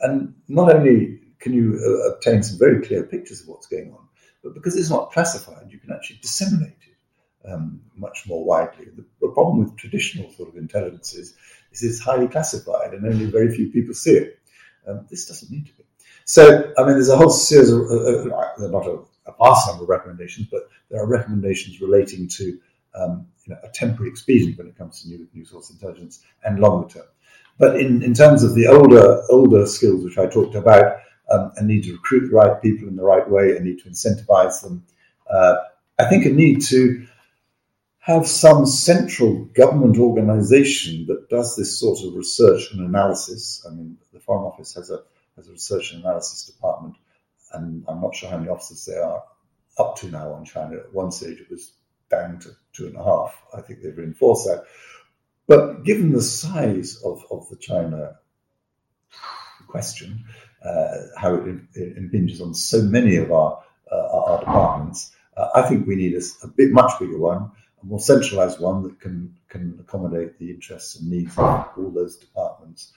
And 0.00 0.34
not 0.48 0.74
only 0.74 1.20
can 1.40 1.52
you 1.52 1.78
uh, 1.78 2.14
obtain 2.14 2.42
some 2.42 2.58
very 2.58 2.80
clear 2.84 3.02
pictures 3.02 3.42
of 3.42 3.48
what's 3.48 3.66
going 3.66 3.92
on, 3.92 4.08
but 4.42 4.54
because 4.54 4.74
it's 4.74 4.90
not 4.90 5.12
classified, 5.12 5.70
you 5.70 5.78
can 5.78 5.92
actually 5.92 6.20
disseminate 6.22 6.78
it 6.88 7.48
um, 7.52 7.82
much 7.96 8.24
more 8.26 8.44
widely. 8.44 8.86
The, 8.86 9.04
the, 9.20 9.28
problem 9.28 9.58
with 9.58 9.76
traditional 9.76 10.32
sort 10.32 10.48
of 10.48 10.56
intelligence 10.56 11.14
is, 11.14 11.36
is 11.70 11.82
it's 11.82 12.00
highly 12.00 12.28
classified 12.28 12.94
and 12.94 13.06
only 13.06 13.26
very 13.26 13.54
few 13.54 13.70
people 13.70 13.94
see 13.94 14.14
it. 14.14 14.38
Um, 14.86 15.06
this 15.10 15.26
doesn't 15.26 15.50
need 15.50 15.66
to 15.66 15.72
be. 15.74 15.84
So, 16.24 16.72
I 16.78 16.84
mean, 16.84 16.94
there's 16.94 17.08
a 17.08 17.16
whole 17.16 17.30
series 17.30 17.70
of, 17.70 17.82
uh, 17.82 18.68
not 18.68 18.86
a, 18.86 19.00
a, 19.26 19.34
vast 19.38 19.68
number 19.68 19.84
of 19.84 19.88
recommendations, 19.88 20.48
but 20.50 20.68
there 20.90 21.00
are 21.00 21.06
recommendations 21.06 21.80
relating 21.80 22.28
to 22.28 22.58
um, 22.94 23.26
you 23.44 23.54
know, 23.54 23.60
a 23.62 23.68
temporary 23.68 24.10
expedient 24.10 24.58
when 24.58 24.66
it 24.66 24.76
comes 24.76 25.02
to 25.02 25.08
new, 25.08 25.26
new 25.34 25.44
source 25.44 25.70
intelligence 25.70 26.22
and 26.44 26.58
longer 26.58 26.88
term. 26.88 27.06
But 27.58 27.80
in, 27.80 28.02
in 28.02 28.14
terms 28.14 28.42
of 28.42 28.54
the 28.54 28.66
older 28.66 29.22
older 29.28 29.66
skills 29.66 30.04
which 30.04 30.18
I 30.18 30.26
talked 30.26 30.54
about, 30.54 30.96
um, 31.30 31.52
a 31.56 31.62
need 31.62 31.84
to 31.84 31.92
recruit 31.92 32.28
the 32.28 32.36
right 32.36 32.60
people 32.60 32.88
in 32.88 32.96
the 32.96 33.04
right 33.04 33.28
way, 33.28 33.56
a 33.56 33.60
need 33.60 33.80
to 33.80 33.88
incentivize 33.88 34.62
them, 34.62 34.84
uh, 35.30 35.56
I 35.98 36.04
think 36.08 36.26
a 36.26 36.30
need 36.30 36.62
to 36.66 37.06
have 38.02 38.26
some 38.26 38.66
central 38.66 39.44
government 39.54 39.96
organization 39.96 41.06
that 41.06 41.28
does 41.28 41.54
this 41.54 41.78
sort 41.78 42.00
of 42.04 42.14
research 42.14 42.72
and 42.72 42.80
analysis. 42.80 43.64
I 43.64 43.72
mean, 43.72 43.96
the 44.12 44.18
Foreign 44.18 44.44
Office 44.44 44.74
has 44.74 44.90
a 44.90 45.02
has 45.36 45.48
a 45.48 45.52
research 45.52 45.92
and 45.92 46.02
analysis 46.02 46.44
department, 46.44 46.96
and 47.52 47.84
I'm 47.86 48.00
not 48.00 48.14
sure 48.14 48.28
how 48.28 48.38
many 48.38 48.50
officers 48.50 48.84
there 48.84 49.04
are 49.04 49.22
up 49.78 49.96
to 49.98 50.08
now 50.08 50.32
on 50.32 50.44
China. 50.44 50.78
At 50.78 50.92
one 50.92 51.12
stage, 51.12 51.38
it 51.38 51.48
was 51.48 51.72
down 52.10 52.40
to 52.40 52.50
two 52.72 52.86
and 52.86 52.96
a 52.96 53.04
half. 53.04 53.40
I 53.56 53.60
think 53.60 53.82
they've 53.82 53.96
reinforced 53.96 54.46
that. 54.46 54.64
But 55.46 55.84
given 55.84 56.12
the 56.12 56.22
size 56.22 57.00
of, 57.04 57.24
of 57.30 57.48
the 57.50 57.56
China 57.56 58.16
question, 59.68 60.24
uh, 60.64 60.98
how 61.16 61.34
it, 61.34 61.56
it, 61.74 61.96
impinges 61.96 62.40
on 62.40 62.54
so 62.54 62.82
many 62.82 63.16
of 63.16 63.32
our, 63.32 63.62
uh, 63.90 64.18
our 64.18 64.40
departments, 64.40 65.12
uh, 65.36 65.48
I 65.54 65.62
think 65.62 65.86
we 65.86 65.96
need 65.96 66.14
a, 66.14 66.22
a, 66.44 66.48
bit 66.48 66.70
much 66.70 66.98
bigger 67.00 67.18
one, 67.18 67.50
a 67.82 67.86
more 67.86 68.00
centralized 68.00 68.60
one 68.60 68.82
that 68.82 69.00
can, 69.00 69.34
can 69.48 69.76
accommodate 69.80 70.38
the 70.38 70.50
interests 70.50 70.96
and 70.96 71.10
needs 71.10 71.36
of 71.36 71.66
all 71.76 71.90
those 71.90 72.16
departments, 72.16 72.92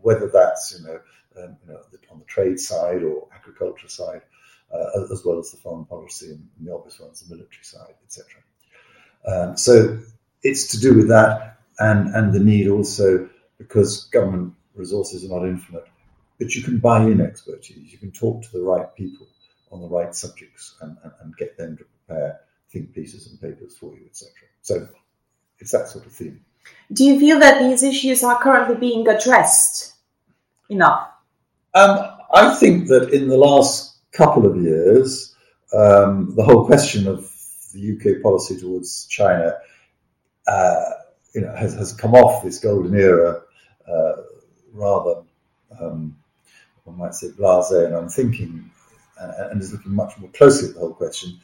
whether 0.00 0.28
that's 0.28 0.76
you 0.78 0.86
know 0.86 0.98
um, 1.42 1.56
you 1.66 1.72
know, 1.72 1.80
on 2.10 2.18
the 2.18 2.24
trade 2.26 2.60
side 2.60 3.02
or 3.02 3.26
agriculture 3.34 3.88
side, 3.88 4.22
uh, 4.72 5.12
as 5.12 5.24
well 5.24 5.38
as 5.38 5.50
the 5.50 5.56
foreign 5.56 5.84
policy 5.84 6.26
and, 6.26 6.48
and, 6.58 6.66
the 6.66 6.72
obvious 6.72 7.00
ones, 7.00 7.20
the 7.20 7.34
military 7.34 7.64
side, 7.64 7.94
etc. 8.04 8.26
Um, 9.26 9.56
so 9.56 9.98
it's 10.42 10.68
to 10.68 10.80
do 10.80 10.94
with 10.94 11.08
that, 11.08 11.58
and 11.78 12.14
and 12.14 12.32
the 12.32 12.40
need 12.40 12.68
also 12.68 13.28
because 13.58 14.04
government 14.04 14.54
resources 14.74 15.24
are 15.24 15.28
not 15.28 15.46
infinite, 15.46 15.88
but 16.38 16.54
you 16.54 16.62
can 16.62 16.78
buy 16.78 17.02
in 17.02 17.20
expertise. 17.20 17.92
You 17.92 17.98
can 17.98 18.12
talk 18.12 18.42
to 18.42 18.52
the 18.52 18.62
right 18.62 18.94
people 18.94 19.26
on 19.70 19.80
the 19.80 19.88
right 19.88 20.14
subjects 20.14 20.76
and, 20.80 20.96
and, 21.02 21.12
and 21.20 21.36
get 21.36 21.56
them 21.56 21.76
to 21.76 21.84
prepare 21.84 22.40
think 22.74 22.92
pieces 22.92 23.30
and 23.30 23.40
papers 23.40 23.76
for 23.76 23.94
you, 23.94 24.04
etc. 24.06 24.32
So 24.62 24.88
it's 25.60 25.72
that 25.72 25.88
sort 25.88 26.04
of 26.04 26.12
theme. 26.12 26.44
Do 26.92 27.04
you 27.04 27.18
feel 27.18 27.38
that 27.38 27.60
these 27.60 27.82
issues 27.82 28.22
are 28.22 28.38
currently 28.42 28.76
being 28.76 29.06
addressed 29.08 29.94
enough? 30.68 31.08
Um, 31.74 32.10
I 32.32 32.54
think 32.54 32.88
that 32.88 33.10
in 33.10 33.28
the 33.28 33.36
last 33.36 33.98
couple 34.12 34.44
of 34.46 34.60
years, 34.60 35.34
um, 35.72 36.34
the 36.36 36.42
whole 36.42 36.66
question 36.66 37.06
of 37.06 37.30
the 37.72 37.96
UK 37.96 38.22
policy 38.22 38.58
towards 38.58 39.06
China, 39.06 39.54
uh, 40.46 40.84
you 41.34 41.40
know, 41.40 41.54
has, 41.54 41.74
has 41.74 41.92
come 41.92 42.14
off 42.14 42.44
this 42.44 42.58
golden 42.58 42.94
era 42.94 43.42
uh, 43.88 44.12
rather, 44.72 45.22
um, 45.80 46.16
one 46.84 46.98
might 46.98 47.14
say, 47.14 47.28
blasé 47.28 47.86
and 47.86 47.94
unthinking, 47.94 48.70
and, 49.20 49.52
and, 49.52 49.62
is 49.62 49.72
looking 49.72 49.94
much 49.94 50.16
more 50.18 50.30
closely 50.30 50.68
at 50.68 50.74
the 50.74 50.80
whole 50.80 50.94
question. 50.94 51.38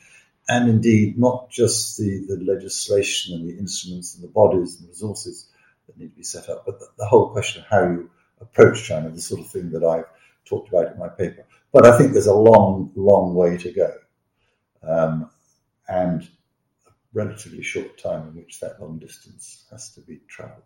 And 0.51 0.69
indeed, 0.69 1.17
not 1.17 1.49
just 1.49 1.97
the, 1.97 2.27
the 2.27 2.43
legislation 2.43 3.37
and 3.37 3.49
the 3.49 3.57
instruments 3.57 4.17
and 4.17 4.25
the 4.25 4.29
bodies 4.29 4.75
and 4.75 4.89
the 4.89 4.91
resources 4.91 5.47
that 5.87 5.97
need 5.97 6.11
to 6.11 6.17
be 6.17 6.25
set 6.25 6.49
up, 6.49 6.67
but 6.67 6.81
the, 6.81 6.89
the 6.99 7.07
whole 7.07 7.31
question 7.31 7.63
of 7.63 7.69
how 7.69 7.85
you 7.85 8.11
approach 8.41 8.83
China, 8.83 9.11
the 9.11 9.21
sort 9.21 9.41
of 9.41 9.47
thing 9.47 9.71
that 9.71 9.85
I've 9.85 10.07
talked 10.45 10.69
about 10.69 10.93
in 10.93 10.99
my 10.99 11.07
paper. 11.09 11.45
But 11.73 11.87
I 11.87 11.97
think 11.97 12.13
there's 12.13 12.27
a 12.27 12.35
long, 12.35 12.91
long 12.97 13.37
way 13.37 13.59
to 13.59 13.73
go, 13.73 13.93
um, 14.83 15.31
and 15.89 16.29
a 16.85 16.91
relatively 17.15 17.63
short 17.63 17.97
time 17.97 18.27
in 18.27 18.35
which 18.35 18.59
that 18.59 18.81
long 18.81 18.99
distance 18.99 19.67
has 19.71 19.91
to 19.95 20.01
be 20.01 20.19
travelled. 20.27 20.65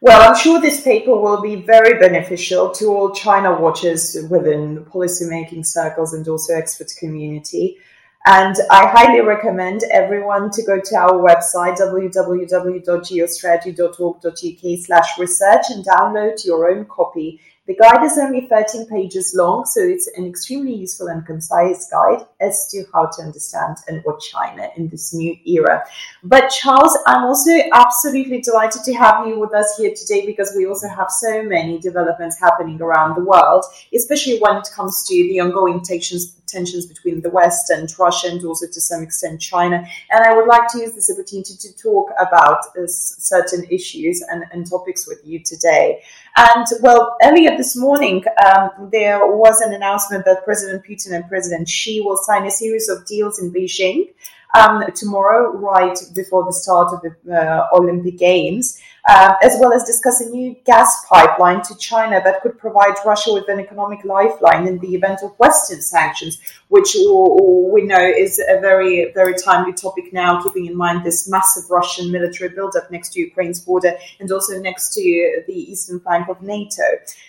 Well, 0.00 0.28
I'm 0.28 0.36
sure 0.36 0.60
this 0.60 0.82
paper 0.82 1.14
will 1.14 1.40
be 1.40 1.56
very 1.56 2.00
beneficial 2.00 2.70
to 2.70 2.86
all 2.86 3.14
China 3.14 3.60
watchers 3.60 4.16
within 4.28 4.84
policymaking 4.86 5.64
circles 5.64 6.12
and 6.12 6.26
also 6.26 6.54
expert 6.54 6.88
community. 6.98 7.78
And 8.26 8.54
I 8.70 8.86
highly 8.86 9.22
recommend 9.22 9.82
everyone 9.90 10.50
to 10.50 10.62
go 10.62 10.78
to 10.78 10.94
our 10.94 11.14
website, 11.14 11.78
www.geostrategy.org.uk 11.78 14.78
slash 14.84 15.18
research 15.18 15.70
and 15.70 15.86
download 15.86 16.44
your 16.44 16.70
own 16.70 16.84
copy 16.84 17.40
The 17.66 17.76
guide 17.76 18.02
is 18.04 18.18
only 18.18 18.48
13 18.48 18.86
pages 18.86 19.32
long, 19.36 19.64
so 19.66 19.80
it's 19.82 20.08
an 20.16 20.26
extremely 20.26 20.74
useful 20.74 21.08
and 21.08 21.24
concise 21.24 21.88
guide 21.90 22.26
as 22.40 22.66
to 22.72 22.84
how 22.92 23.06
to 23.06 23.22
understand 23.22 23.76
and 23.86 24.02
watch 24.04 24.30
China 24.30 24.68
in 24.76 24.88
this 24.88 25.12
new 25.12 25.36
era. 25.46 25.84
But 26.24 26.48
Charles, 26.48 26.98
I'm 27.06 27.24
also 27.24 27.52
absolutely 27.72 28.40
delighted 28.40 28.82
to 28.84 28.94
have 28.94 29.26
you 29.26 29.38
with 29.38 29.54
us 29.54 29.76
here 29.76 29.92
today 29.94 30.24
because 30.24 30.54
we 30.56 30.66
also 30.66 30.88
have 30.88 31.10
so 31.10 31.42
many 31.42 31.78
developments 31.78 32.40
happening 32.40 32.80
around 32.80 33.14
the 33.14 33.24
world, 33.24 33.64
especially 33.94 34.38
when 34.38 34.56
it 34.56 34.68
comes 34.74 35.06
to 35.06 35.14
the 35.14 35.40
ongoing 35.40 35.82
tensions 35.82 36.36
tensions 36.50 36.86
between 36.86 37.20
the 37.20 37.30
West 37.30 37.70
and 37.70 37.88
Russia, 37.98 38.28
and 38.28 38.44
also 38.44 38.66
to 38.66 38.80
some 38.80 39.02
extent 39.02 39.40
China. 39.40 39.86
And 40.10 40.24
I 40.24 40.34
would 40.34 40.46
like 40.46 40.68
to 40.72 40.78
use 40.78 40.92
this 40.94 41.10
opportunity 41.10 41.54
to 41.56 41.76
talk 41.76 42.10
about 42.18 42.58
uh, 42.76 42.86
certain 42.86 43.64
issues 43.70 44.22
and, 44.22 44.44
and 44.52 44.68
topics 44.68 45.06
with 45.06 45.20
you 45.24 45.42
today. 45.42 46.02
And 46.36 46.66
well, 46.82 47.16
earlier 47.22 47.49
this 47.56 47.76
morning, 47.76 48.24
um, 48.44 48.88
there 48.90 49.26
was 49.26 49.60
an 49.60 49.72
announcement 49.72 50.24
that 50.24 50.44
President 50.44 50.84
Putin 50.84 51.12
and 51.14 51.28
President 51.28 51.68
Xi 51.68 52.00
will 52.00 52.16
sign 52.16 52.46
a 52.46 52.50
series 52.50 52.88
of 52.88 53.06
deals 53.06 53.40
in 53.40 53.52
Beijing 53.52 54.08
um, 54.54 54.84
tomorrow, 54.94 55.52
right 55.56 55.98
before 56.14 56.44
the 56.44 56.52
start 56.52 56.92
of 56.92 57.02
the 57.02 57.34
uh, 57.34 57.68
Olympic 57.72 58.18
Games 58.18 58.80
um, 59.10 59.34
as 59.42 59.56
well 59.58 59.72
as 59.72 59.82
discuss 59.82 60.20
a 60.20 60.30
new 60.30 60.54
gas 60.64 61.04
pipeline 61.06 61.62
to 61.62 61.76
China 61.78 62.20
that 62.22 62.42
could 62.42 62.56
provide 62.58 62.94
Russia 63.04 63.32
with 63.32 63.48
an 63.48 63.58
economic 63.58 64.04
lifeline 64.04 64.68
in 64.68 64.78
the 64.78 64.94
event 64.94 65.20
of 65.24 65.36
Western 65.38 65.82
sanctions, 65.82 66.38
which 66.68 66.94
we 66.94 67.82
know 67.82 68.00
is 68.00 68.38
a 68.38 68.60
very, 68.60 69.10
very 69.12 69.34
timely 69.34 69.72
topic 69.72 70.12
now, 70.12 70.40
keeping 70.40 70.66
in 70.66 70.76
mind 70.76 71.04
this 71.04 71.28
massive 71.28 71.68
Russian 71.70 72.12
military 72.12 72.50
buildup 72.50 72.88
next 72.92 73.12
to 73.14 73.20
Ukraine's 73.20 73.60
border 73.60 73.94
and 74.20 74.30
also 74.30 74.60
next 74.60 74.94
to 74.94 75.42
the 75.48 75.54
eastern 75.54 75.98
flank 75.98 76.28
of 76.28 76.40
NATO. 76.40 76.84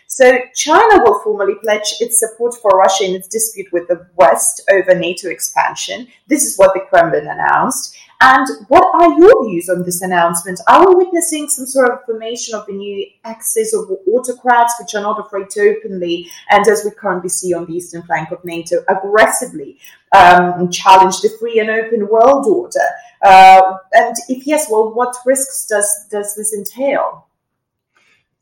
So 0.05 0.37
China 0.53 1.03
will 1.03 1.19
formally 1.23 1.55
pledge 1.63 1.95
its 1.99 2.19
support 2.19 2.53
for 2.61 2.69
Russia 2.71 3.05
in 3.05 3.15
its 3.15 3.27
dispute 3.27 3.71
with 3.71 3.87
the 3.87 4.05
West 4.17 4.61
over 4.71 4.93
NATO 4.93 5.29
expansion. 5.29 6.07
This 6.27 6.45
is 6.45 6.57
what 6.57 6.75
the 6.75 6.81
Kremlin 6.81 7.27
announced. 7.27 7.95
And 8.23 8.47
what 8.67 8.87
are 8.93 9.19
your 9.19 9.49
views 9.49 9.67
on 9.67 9.81
this 9.83 10.03
announcement? 10.03 10.61
Are 10.67 10.87
we 10.87 11.05
witnessing 11.05 11.49
some 11.49 11.65
sort 11.65 11.91
of 11.91 12.05
formation 12.05 12.53
of 12.53 12.67
the 12.67 12.73
new 12.73 13.03
axis 13.23 13.73
of 13.73 13.89
autocrats 14.07 14.75
which 14.79 14.93
are 14.93 15.01
not 15.01 15.19
afraid 15.19 15.49
to 15.51 15.75
openly, 15.75 16.29
and 16.51 16.67
as 16.67 16.85
we 16.85 16.91
currently 16.91 17.29
see 17.29 17.51
on 17.55 17.65
the 17.65 17.73
eastern 17.73 18.03
flank 18.03 18.29
of 18.29 18.45
NATO, 18.45 18.83
aggressively 18.87 19.79
um, 20.15 20.69
challenge 20.69 21.21
the 21.21 21.35
free 21.39 21.59
and 21.59 21.71
open 21.71 22.07
world 22.07 22.45
order? 22.45 22.79
Uh, 23.23 23.77
and 23.93 24.15
if 24.29 24.45
yes, 24.45 24.67
well, 24.69 24.93
what 24.93 25.15
risks 25.25 25.65
does, 25.67 26.05
does 26.11 26.35
this 26.35 26.53
entail? 26.53 27.25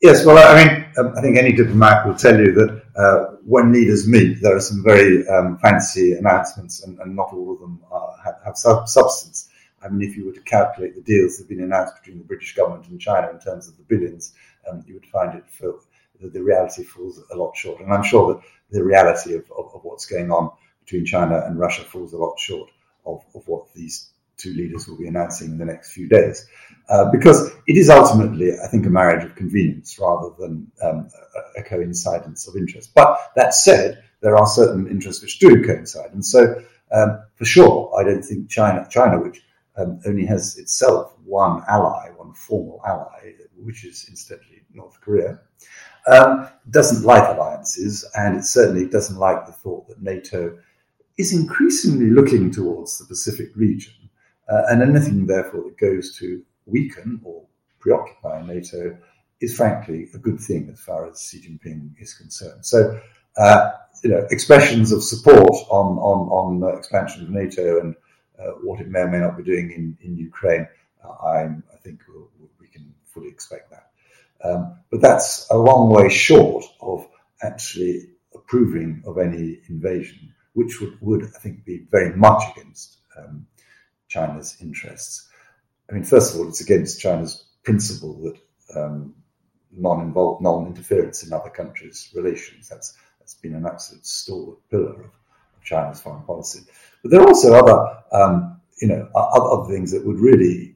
Yes, 0.02 0.26
well, 0.26 0.38
I 0.38 0.64
mean, 0.64 0.86
um, 0.98 1.14
I 1.16 1.22
think 1.22 1.38
any 1.38 1.52
diplomat 1.52 2.06
will 2.06 2.14
tell 2.14 2.38
you 2.38 2.52
that 2.52 2.82
uh, 2.96 3.36
when 3.44 3.72
leaders 3.72 4.08
meet, 4.08 4.42
there 4.42 4.56
are 4.56 4.60
some 4.60 4.82
very 4.82 5.26
um, 5.28 5.58
fancy 5.58 6.12
announcements, 6.12 6.82
and, 6.84 6.98
and, 7.00 7.14
not 7.14 7.32
all 7.32 7.52
of 7.52 7.60
them 7.60 7.80
are, 7.90 8.14
have, 8.24 8.36
have 8.44 8.56
substance. 8.56 9.49
I 9.82 9.88
mean, 9.88 10.08
if 10.08 10.16
you 10.16 10.26
were 10.26 10.32
to 10.32 10.40
calculate 10.40 10.94
the 10.94 11.02
deals 11.02 11.36
that 11.36 11.44
have 11.44 11.48
been 11.48 11.62
announced 11.62 11.94
between 11.96 12.18
the 12.18 12.24
British 12.24 12.54
government 12.54 12.88
and 12.88 13.00
China 13.00 13.30
in 13.30 13.38
terms 13.38 13.68
of 13.68 13.76
the 13.76 13.82
billions, 13.84 14.34
um, 14.70 14.84
you 14.86 14.94
would 14.94 15.06
find 15.06 15.36
it 15.38 15.44
for, 15.50 15.80
the 16.20 16.42
reality 16.42 16.84
falls 16.84 17.22
a 17.32 17.36
lot 17.36 17.56
short. 17.56 17.80
And 17.80 17.92
I'm 17.92 18.02
sure 18.02 18.34
that 18.34 18.42
the 18.70 18.84
reality 18.84 19.34
of, 19.34 19.50
of, 19.56 19.74
of, 19.74 19.80
what's 19.84 20.06
going 20.06 20.30
on 20.30 20.50
between 20.84 21.06
China 21.06 21.42
and 21.46 21.58
Russia 21.58 21.82
falls 21.82 22.12
a 22.12 22.18
lot 22.18 22.38
short 22.38 22.70
of, 23.06 23.24
of 23.34 23.46
what 23.48 23.72
these 23.74 24.10
two 24.36 24.52
leaders 24.54 24.86
will 24.88 24.98
be 24.98 25.06
announcing 25.06 25.50
in 25.50 25.58
the 25.58 25.64
next 25.64 25.92
few 25.92 26.08
days. 26.08 26.46
Uh, 26.88 27.10
because 27.10 27.50
it 27.66 27.76
is 27.76 27.88
ultimately, 27.88 28.52
I 28.58 28.66
think, 28.66 28.86
a 28.86 28.90
marriage 28.90 29.24
of 29.24 29.36
convenience 29.36 29.98
rather 29.98 30.30
than 30.38 30.70
um, 30.82 31.08
a, 31.56 31.60
a, 31.60 31.62
coincidence 31.62 32.48
of 32.48 32.56
interest. 32.56 32.92
But 32.94 33.18
that 33.36 33.54
said, 33.54 34.02
there 34.20 34.36
are 34.36 34.46
certain 34.46 34.88
interests 34.88 35.22
which 35.22 35.38
do 35.38 35.64
coincide. 35.64 36.12
And 36.12 36.24
so, 36.24 36.62
um, 36.92 37.22
for 37.36 37.44
sure, 37.44 37.92
I 37.98 38.02
don't 38.02 38.22
think 38.22 38.50
China, 38.50 38.86
China, 38.90 39.20
which 39.20 39.40
um, 39.80 40.00
only 40.06 40.26
has 40.26 40.58
itself 40.58 41.14
one 41.24 41.62
ally, 41.68 42.10
one 42.16 42.32
formal 42.34 42.80
ally, 42.86 43.32
which 43.56 43.84
is 43.84 44.06
incidentally 44.08 44.62
North 44.74 45.00
Korea. 45.00 45.40
Um, 46.06 46.48
doesn't 46.70 47.04
like 47.04 47.28
alliances, 47.28 48.08
and 48.14 48.38
it 48.38 48.44
certainly 48.44 48.88
doesn't 48.88 49.18
like 49.18 49.46
the 49.46 49.52
thought 49.52 49.86
that 49.88 50.02
NATO 50.02 50.58
is 51.18 51.32
increasingly 51.32 52.10
looking 52.10 52.50
towards 52.50 52.98
the 52.98 53.04
Pacific 53.04 53.50
region, 53.54 53.92
uh, 54.48 54.62
and 54.70 54.82
anything, 54.82 55.26
therefore, 55.26 55.64
that 55.64 55.78
goes 55.78 56.16
to 56.18 56.42
weaken 56.66 57.20
or 57.24 57.42
preoccupy 57.78 58.42
NATO 58.46 58.96
is 59.40 59.56
frankly 59.56 60.08
a 60.14 60.18
good 60.18 60.40
thing 60.40 60.68
as 60.72 60.80
far 60.80 61.08
as 61.08 61.22
Xi 61.22 61.40
Jinping 61.40 61.92
is 61.98 62.14
concerned. 62.14 62.64
So, 62.64 63.00
uh, 63.36 63.70
you 64.02 64.10
know, 64.10 64.26
expressions 64.30 64.92
of 64.92 65.02
support 65.02 65.54
on 65.70 65.98
on 65.98 66.28
on 66.28 66.62
uh, 66.62 66.76
expansion 66.76 67.22
of 67.22 67.30
NATO 67.30 67.80
and 67.80 67.94
what 68.62 68.80
it 68.80 68.88
may 68.88 69.00
or 69.00 69.08
may 69.08 69.18
not 69.18 69.36
be 69.36 69.42
doing 69.42 69.70
in, 69.70 69.96
in 70.02 70.16
Ukraine, 70.16 70.66
uh, 71.04 71.26
i 71.26 71.48
think 71.82 72.00
we'll, 72.08 72.28
we 72.60 72.68
can 72.68 72.94
fully 73.04 73.28
expect 73.28 73.70
that. 73.70 73.90
Um, 74.42 74.78
but 74.90 75.00
that's 75.00 75.48
a 75.50 75.56
long 75.56 75.90
way 75.90 76.08
short 76.08 76.64
of 76.80 77.06
actually 77.42 78.10
approving 78.34 79.02
of 79.06 79.18
any 79.18 79.60
invasion, 79.68 80.34
which 80.54 80.80
would, 80.80 80.98
would 81.00 81.24
I 81.24 81.38
think, 81.38 81.64
be 81.64 81.86
very 81.90 82.14
much 82.16 82.42
against 82.52 82.98
um, 83.18 83.46
China's 84.08 84.56
interests. 84.60 85.28
I 85.88 85.94
mean, 85.94 86.04
first 86.04 86.34
of 86.34 86.40
all, 86.40 86.48
it's 86.48 86.60
against 86.60 87.00
China's 87.00 87.46
principle 87.64 88.14
that 88.22 88.80
um, 88.80 89.14
non-involved, 89.72 90.42
non-interference 90.42 91.24
in 91.24 91.32
other 91.32 91.50
countries' 91.50 92.10
relations. 92.14 92.68
That's 92.68 92.96
that's 93.18 93.34
been 93.34 93.54
an 93.54 93.66
absolute 93.66 94.06
stalwart 94.06 94.58
pillar 94.70 95.02
of 95.04 95.10
China's 95.62 96.00
foreign 96.00 96.22
policy. 96.22 96.60
But 97.02 97.10
there 97.10 97.20
are 97.20 97.28
also 97.28 97.54
other, 97.54 98.02
um, 98.12 98.60
you 98.80 98.88
know, 98.88 99.08
other 99.14 99.72
things 99.72 99.90
that 99.92 100.04
would 100.06 100.18
really 100.18 100.74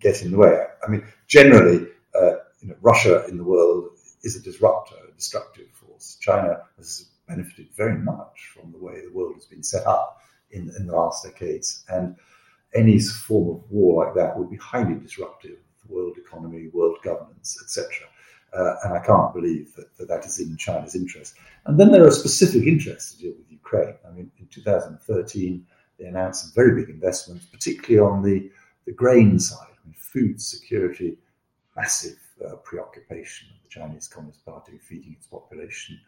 get 0.00 0.22
in 0.22 0.32
the 0.32 0.38
way. 0.38 0.64
I 0.84 0.90
mean, 0.90 1.04
generally, 1.26 1.86
uh, 2.14 2.36
you 2.60 2.68
know, 2.68 2.76
Russia 2.80 3.24
in 3.26 3.36
the 3.36 3.44
world 3.44 3.90
is 4.22 4.36
a 4.36 4.42
disruptor, 4.42 4.96
a 5.08 5.12
destructive 5.14 5.68
force. 5.72 6.16
China 6.20 6.62
has 6.76 7.08
benefited 7.28 7.68
very 7.76 7.98
much 7.98 8.52
from 8.54 8.72
the 8.72 8.78
way 8.78 9.00
the 9.00 9.12
world 9.12 9.34
has 9.34 9.46
been 9.46 9.62
set 9.62 9.86
up 9.86 10.20
in, 10.50 10.70
in 10.78 10.86
the 10.86 10.94
last 10.94 11.24
decades, 11.24 11.84
and 11.88 12.16
any 12.74 12.98
form 12.98 13.56
of 13.56 13.70
war 13.70 14.04
like 14.04 14.14
that 14.14 14.36
would 14.36 14.50
be 14.50 14.56
highly 14.56 14.94
disruptive 14.94 15.52
of 15.52 15.88
the 15.88 15.94
world 15.94 16.16
economy, 16.18 16.68
world 16.72 16.98
governance, 17.02 17.58
etc. 17.62 18.06
Uh, 18.52 18.74
and 18.84 18.94
I 18.94 19.00
can't 19.00 19.32
believe 19.32 19.74
that, 19.76 19.96
that, 19.96 20.08
that 20.08 20.26
is 20.26 20.38
in 20.38 20.56
China's 20.56 20.94
interest. 20.94 21.34
And 21.64 21.80
then 21.80 21.90
there 21.90 22.06
are 22.06 22.10
specific 22.10 22.66
interests 22.66 23.14
to 23.14 23.22
deal 23.22 23.32
with 23.38 23.51
Ukraine. 23.72 23.96
I 24.06 24.12
mean, 24.12 24.30
in 24.38 24.46
2013, 24.46 25.66
they 25.98 26.06
announced 26.06 26.44
some 26.44 26.52
very 26.54 26.80
big 26.80 26.90
investments, 26.90 27.46
particularly 27.46 27.98
on 27.98 28.22
the, 28.22 28.50
the 28.86 28.92
grain 28.92 29.38
side. 29.38 29.68
I 29.70 29.86
mean, 29.86 29.94
food 29.96 30.40
security, 30.40 31.18
massive 31.76 32.18
uh, 32.44 32.56
preoccupation 32.56 33.48
of 33.50 33.62
the 33.62 33.68
Chinese 33.68 34.08
Communist 34.08 34.44
Party 34.44 34.78
feeding 34.78 35.14
its 35.16 35.26
population 35.26 35.98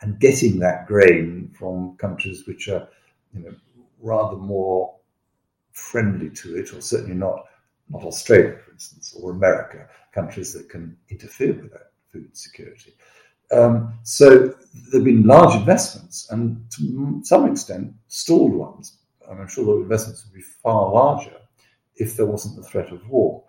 and 0.00 0.20
getting 0.20 0.58
that 0.58 0.86
grain 0.86 1.50
from 1.58 1.96
countries 1.96 2.46
which 2.46 2.68
are, 2.68 2.88
you 3.32 3.40
know, 3.40 3.54
rather 4.00 4.36
more 4.36 4.94
friendly 5.72 6.30
to 6.30 6.56
it, 6.56 6.72
or 6.72 6.80
certainly 6.80 7.14
not 7.14 7.44
not 7.88 8.02
Australia, 8.02 8.56
for 8.64 8.72
instance, 8.72 9.14
or 9.16 9.30
America, 9.30 9.88
countries 10.12 10.52
that 10.52 10.68
can 10.68 10.96
interfere 11.08 11.52
with 11.52 11.70
that 11.72 11.92
food 12.12 12.36
security. 12.36 12.92
Um, 13.52 13.98
so 14.02 14.28
there 14.38 15.00
have 15.00 15.04
been 15.04 15.26
large 15.26 15.54
investments 15.54 16.28
and 16.30 16.64
to 16.72 17.20
some 17.22 17.50
extent 17.50 17.92
stalled 18.08 18.52
ones. 18.52 18.98
I'm 19.28 19.48
sure 19.48 19.64
the 19.64 19.82
investments 19.82 20.24
would 20.24 20.34
be 20.34 20.42
far 20.62 20.92
larger 20.92 21.36
if 21.96 22.16
there 22.16 22.26
wasn't 22.26 22.56
the 22.56 22.62
threat 22.62 22.92
of 22.92 23.08
war. 23.08 23.44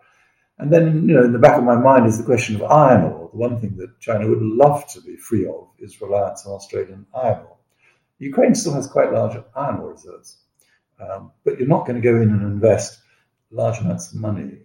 And 0.59 0.73
then, 0.73 1.07
you 1.07 1.15
know, 1.15 1.23
in 1.23 1.33
the 1.33 1.39
back 1.39 1.57
of 1.57 1.63
my 1.63 1.75
mind 1.75 2.07
is 2.07 2.17
the 2.17 2.23
question 2.23 2.55
of 2.55 2.63
iron 2.63 3.03
ore. 3.03 3.29
The 3.31 3.37
one 3.37 3.59
thing 3.59 3.75
that 3.77 3.99
China 3.99 4.27
would 4.27 4.41
love 4.41 4.87
to 4.93 5.01
be 5.01 5.15
free 5.15 5.45
of 5.45 5.67
is 5.77 6.01
reliance 6.01 6.45
on 6.45 6.53
Australian 6.53 7.05
iron 7.13 7.41
ore. 7.41 7.57
Ukraine 8.19 8.55
still 8.55 8.73
has 8.73 8.87
quite 8.87 9.13
large 9.13 9.37
iron 9.55 9.81
ore 9.81 9.91
reserves, 9.91 10.37
um, 10.99 11.31
but 11.43 11.59
you're 11.59 11.67
not 11.67 11.85
going 11.85 12.01
to 12.01 12.07
go 12.11 12.19
in 12.19 12.29
and 12.29 12.41
invest 12.41 13.01
large 13.51 13.79
amounts 13.79 14.11
of 14.11 14.19
money 14.19 14.57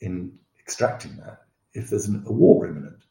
in 0.00 0.32
extracting 0.58 1.14
that 1.16 1.42
if 1.74 1.90
there's 1.90 2.06
an, 2.06 2.24
a 2.26 2.32
war 2.32 2.66
imminent. 2.66 3.04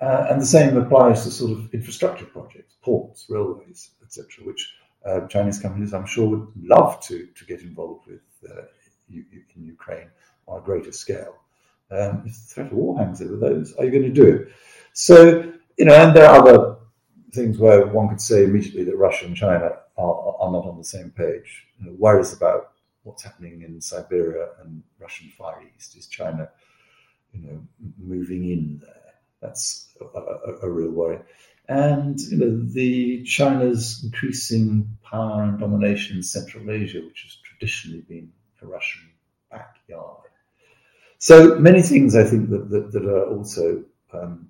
Uh, 0.00 0.28
and 0.30 0.40
the 0.40 0.46
same 0.46 0.76
applies 0.76 1.24
to 1.24 1.30
sort 1.30 1.50
of 1.52 1.74
infrastructure 1.74 2.24
projects, 2.26 2.76
ports, 2.82 3.26
railways, 3.28 3.90
etc., 4.02 4.44
which 4.44 4.74
uh, 5.04 5.26
Chinese 5.26 5.58
companies, 5.58 5.92
I'm 5.92 6.06
sure, 6.06 6.28
would 6.28 6.48
love 6.56 7.00
to, 7.02 7.26
to 7.26 7.44
get 7.44 7.62
involved 7.62 8.06
with 8.06 8.20
uh, 8.48 8.62
in 9.10 9.64
Ukraine 9.64 10.08
on 10.46 10.58
a 10.58 10.62
greater 10.62 10.92
scale. 10.92 11.34
Um, 11.90 12.22
if 12.26 12.34
the 12.34 12.54
threat 12.54 12.66
of 12.66 12.72
war 12.74 12.98
hangs 12.98 13.22
over 13.22 13.36
those, 13.36 13.74
are 13.76 13.84
you 13.84 13.90
going 13.90 14.02
to 14.02 14.10
do 14.10 14.26
it? 14.26 14.48
So, 14.92 15.52
you 15.78 15.84
know, 15.84 15.94
and 15.94 16.14
there 16.14 16.28
are 16.28 16.36
other 16.36 16.76
things 17.32 17.58
where 17.58 17.86
one 17.86 18.08
could 18.08 18.20
say 18.20 18.44
immediately 18.44 18.84
that 18.84 18.96
Russia 18.96 19.26
and 19.26 19.36
China 19.36 19.70
are, 19.96 20.36
are 20.38 20.52
not 20.52 20.66
on 20.66 20.76
the 20.76 20.84
same 20.84 21.10
page. 21.10 21.66
You 21.78 21.86
know, 21.86 21.96
worries 21.98 22.32
about 22.32 22.72
what's 23.04 23.22
happening 23.22 23.62
in 23.62 23.80
Siberia 23.80 24.48
and 24.62 24.82
Russian 24.98 25.30
Far 25.38 25.62
East. 25.62 25.96
Is 25.96 26.06
China, 26.08 26.50
you 27.32 27.40
know, 27.40 27.62
moving 27.98 28.50
in 28.50 28.80
there? 28.84 29.07
That's 29.40 29.88
a, 30.00 30.66
a, 30.66 30.70
real 30.70 30.90
worry. 30.90 31.20
and 31.68 32.18
you 32.20 32.38
know 32.38 32.64
the 32.72 33.22
China's 33.24 34.02
increasing 34.02 34.98
power 35.02 35.42
and 35.44 35.60
domination 35.60 36.16
in 36.16 36.22
Central 36.22 36.70
Asia, 36.70 37.00
which 37.00 37.22
has 37.22 37.36
traditionally 37.44 38.02
been 38.08 38.32
a 38.62 38.66
Russian 38.66 39.02
backyard. 39.50 40.24
So 41.18 41.58
many 41.58 41.82
things 41.82 42.14
I 42.16 42.24
think 42.24 42.50
that 42.50 42.70
that, 42.70 42.92
that 42.92 43.04
are 43.04 43.28
also 43.28 43.84
um, 44.12 44.48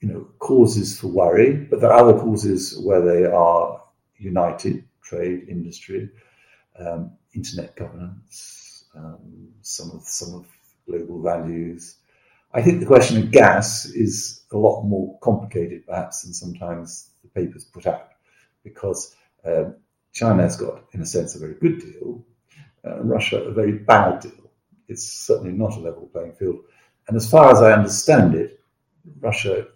you 0.00 0.08
know 0.08 0.28
causes 0.38 0.98
for 0.98 1.08
worry, 1.08 1.54
but 1.54 1.80
there 1.80 1.92
are 1.92 2.08
other 2.08 2.18
causes 2.18 2.78
where 2.78 3.00
they 3.00 3.24
are 3.26 3.82
united: 4.18 4.84
trade, 5.02 5.48
industry, 5.48 6.10
um, 6.78 7.12
internet 7.34 7.74
governance, 7.76 8.84
um, 8.94 9.48
some 9.62 9.90
of 9.90 10.02
some 10.02 10.34
of 10.34 10.46
global 10.86 11.22
values. 11.22 11.96
I 12.54 12.62
think 12.62 12.80
the 12.80 12.86
question 12.86 13.16
of 13.18 13.30
gas 13.30 13.86
is 13.86 14.44
a 14.52 14.56
lot 14.58 14.82
more 14.82 15.18
complicated, 15.20 15.86
perhaps, 15.86 16.22
than 16.22 16.34
sometimes 16.34 17.10
the 17.22 17.28
papers 17.28 17.64
put 17.64 17.86
out, 17.86 18.10
because 18.62 19.16
um, 19.44 19.76
China 20.12 20.42
has 20.42 20.56
got, 20.56 20.84
in 20.92 21.00
a 21.00 21.06
sense, 21.06 21.34
a 21.34 21.38
very 21.38 21.54
good 21.54 21.80
deal, 21.80 22.24
uh, 22.84 23.02
Russia 23.02 23.42
a 23.42 23.52
very 23.52 23.72
bad 23.72 24.20
deal. 24.20 24.50
It's 24.88 25.04
certainly 25.04 25.52
not 25.52 25.76
a 25.76 25.80
level 25.80 26.10
playing 26.12 26.34
field. 26.34 26.60
And 27.08 27.16
as 27.16 27.30
far 27.30 27.50
as 27.50 27.62
I 27.62 27.72
understand 27.72 28.34
it, 28.34 28.60
Russia 29.20 29.66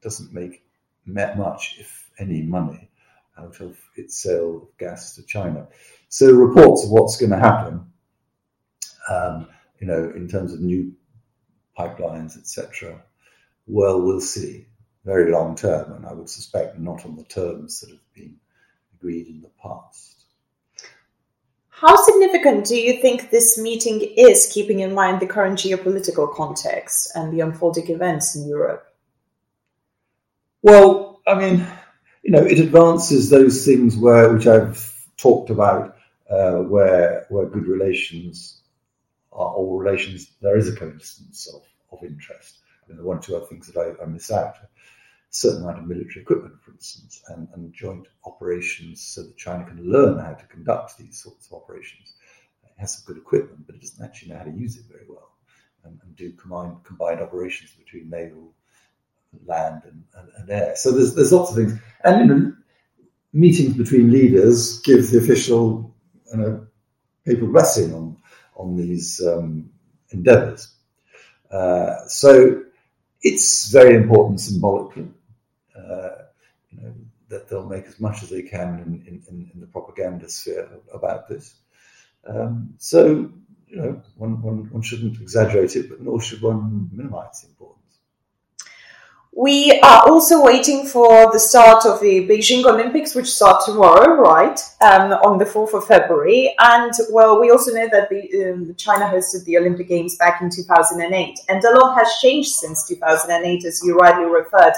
doesn't 0.00 0.32
make 0.32 0.62
much, 1.06 1.76
if 1.78 2.10
any, 2.18 2.42
money 2.42 2.88
out 3.36 3.60
of 3.60 3.76
its 3.96 4.22
sale 4.22 4.56
of 4.62 4.78
gas 4.78 5.16
to 5.16 5.22
China. 5.24 5.66
So 6.08 6.30
reports 6.32 6.84
of 6.84 6.90
what's 6.90 7.16
going 7.16 7.30
to 7.30 7.38
happen, 7.38 7.90
um, 9.10 9.48
you 9.80 9.86
know, 9.86 10.12
in 10.14 10.28
terms 10.28 10.52
of 10.52 10.60
new 10.60 10.94
pipelines, 11.78 12.36
etc. 12.36 13.02
Well, 13.66 14.00
we'll 14.00 14.20
see. 14.20 14.66
Very 15.04 15.32
long 15.32 15.56
term, 15.56 15.92
and 15.92 16.06
I 16.06 16.12
would 16.12 16.28
suspect 16.28 16.78
not 16.78 17.06
on 17.06 17.16
the 17.16 17.24
terms 17.24 17.80
that 17.80 17.90
have 17.90 18.14
been 18.14 18.36
agreed 18.94 19.28
in 19.28 19.40
the 19.40 19.50
past. 19.62 20.24
How 21.70 21.96
significant 21.96 22.66
do 22.66 22.76
you 22.76 23.00
think 23.00 23.30
this 23.30 23.56
meeting 23.56 24.02
is, 24.02 24.50
keeping 24.52 24.80
in 24.80 24.94
mind 24.94 25.20
the 25.20 25.26
current 25.26 25.58
geopolitical 25.58 26.30
context 26.34 27.10
and 27.14 27.32
the 27.32 27.40
unfolding 27.40 27.88
events 27.88 28.36
in 28.36 28.46
Europe? 28.46 28.86
Well, 30.62 31.22
I 31.26 31.34
mean, 31.36 31.66
you 32.22 32.32
know, 32.32 32.42
it 32.42 32.58
advances 32.58 33.30
those 33.30 33.64
things 33.64 33.96
where 33.96 34.30
which 34.30 34.46
I've 34.46 34.94
talked 35.16 35.48
about, 35.48 35.96
uh, 36.28 36.58
where 36.58 37.24
where 37.30 37.46
good 37.46 37.66
relations 37.66 38.59
are, 39.32 39.52
or 39.52 39.82
relations 39.82 40.32
there 40.40 40.56
is 40.56 40.68
a 40.68 40.76
coincidence 40.76 41.48
of 41.54 41.62
of 41.92 42.04
interest. 42.04 42.58
I 42.84 42.88
mean, 42.88 42.98
the 42.98 43.04
one 43.04 43.18
or 43.18 43.20
two 43.20 43.36
other 43.36 43.46
things 43.46 43.66
that 43.66 43.80
I, 43.80 44.02
I 44.02 44.06
miss 44.06 44.30
out 44.30 44.56
a 44.56 44.68
certain 45.30 45.62
amount 45.62 45.78
of 45.78 45.86
military 45.86 46.22
equipment, 46.22 46.60
for 46.60 46.72
instance, 46.72 47.22
and, 47.28 47.48
and 47.54 47.72
joint 47.72 48.08
operations 48.24 49.00
so 49.00 49.22
that 49.22 49.36
China 49.36 49.64
can 49.64 49.90
learn 49.90 50.18
how 50.18 50.32
to 50.32 50.46
conduct 50.46 50.98
these 50.98 51.22
sorts 51.22 51.46
of 51.46 51.54
operations. 51.54 52.14
It 52.64 52.70
has 52.78 52.94
some 52.94 53.04
good 53.06 53.20
equipment, 53.20 53.66
but 53.66 53.76
it 53.76 53.82
doesn't 53.82 54.04
actually 54.04 54.32
know 54.32 54.38
how 54.38 54.44
to 54.44 54.50
use 54.50 54.76
it 54.76 54.84
very 54.88 55.04
well 55.08 55.30
and, 55.84 55.98
and 56.02 56.16
do 56.16 56.32
combined, 56.32 56.82
combined 56.84 57.20
operations 57.20 57.72
between 57.72 58.10
naval, 58.10 58.52
land, 59.46 59.82
and, 59.84 60.04
and, 60.38 60.50
air. 60.50 60.74
So 60.76 60.90
there's, 60.90 61.14
there's 61.14 61.32
lots 61.32 61.50
of 61.50 61.56
things. 61.56 61.78
And, 62.04 62.20
you 62.20 62.34
know, 62.34 62.52
meetings 63.32 63.76
between 63.76 64.10
leaders 64.10 64.80
give 64.80 65.10
the 65.10 65.18
official 65.18 65.94
you 66.32 66.38
know, 66.38 66.66
papal 67.24 67.48
blessing 67.48 67.94
on, 67.94 68.16
on 68.60 68.76
these 68.76 69.20
um, 69.26 69.70
endeavors. 70.10 70.62
Uh, 71.50 72.06
so 72.06 72.62
it's 73.22 73.70
very 73.72 73.96
important 73.96 74.40
symbolically. 74.40 75.08
Uh, 75.76 76.10
you 76.70 76.82
know, 76.82 76.94
that 77.28 77.48
they'll 77.48 77.66
make 77.66 77.86
as 77.86 78.00
much 78.00 78.22
as 78.22 78.28
they 78.30 78.42
can 78.42 78.68
in, 78.84 79.22
in, 79.28 79.50
in 79.54 79.60
the 79.60 79.66
propaganda 79.66 80.28
sphere 80.28 80.68
about 80.92 81.28
this. 81.28 81.54
Um, 82.26 82.74
so, 82.78 83.30
you 83.68 83.76
know, 83.76 84.02
one, 84.16 84.42
one, 84.42 84.70
one 84.70 84.82
shouldn't 84.82 85.20
exaggerate 85.20 85.76
it, 85.76 85.88
but 85.88 86.00
nor 86.00 86.20
should 86.20 86.42
one 86.42 86.90
minimize 86.92 87.42
the 87.42 87.48
importance. 87.48 87.79
We 89.32 89.78
are 89.84 90.02
also 90.08 90.42
waiting 90.42 90.84
for 90.86 91.32
the 91.32 91.38
start 91.38 91.86
of 91.86 92.00
the 92.00 92.26
Beijing 92.26 92.64
Olympics, 92.64 93.14
which 93.14 93.28
start 93.28 93.62
tomorrow, 93.64 94.20
right, 94.20 94.58
um, 94.80 95.12
on 95.12 95.38
the 95.38 95.44
4th 95.44 95.72
of 95.72 95.86
February. 95.86 96.52
And, 96.58 96.92
well, 97.12 97.40
we 97.40 97.52
also 97.52 97.72
know 97.72 97.88
that 97.92 98.10
the, 98.10 98.50
um, 98.50 98.74
China 98.76 99.04
hosted 99.04 99.44
the 99.44 99.56
Olympic 99.56 99.86
Games 99.86 100.16
back 100.16 100.42
in 100.42 100.50
2008. 100.50 101.38
And 101.48 101.62
a 101.62 101.78
lot 101.78 101.96
has 101.96 102.08
changed 102.20 102.50
since 102.50 102.88
2008, 102.88 103.64
as 103.64 103.80
you 103.84 103.96
rightly 103.96 104.24
referred 104.24 104.74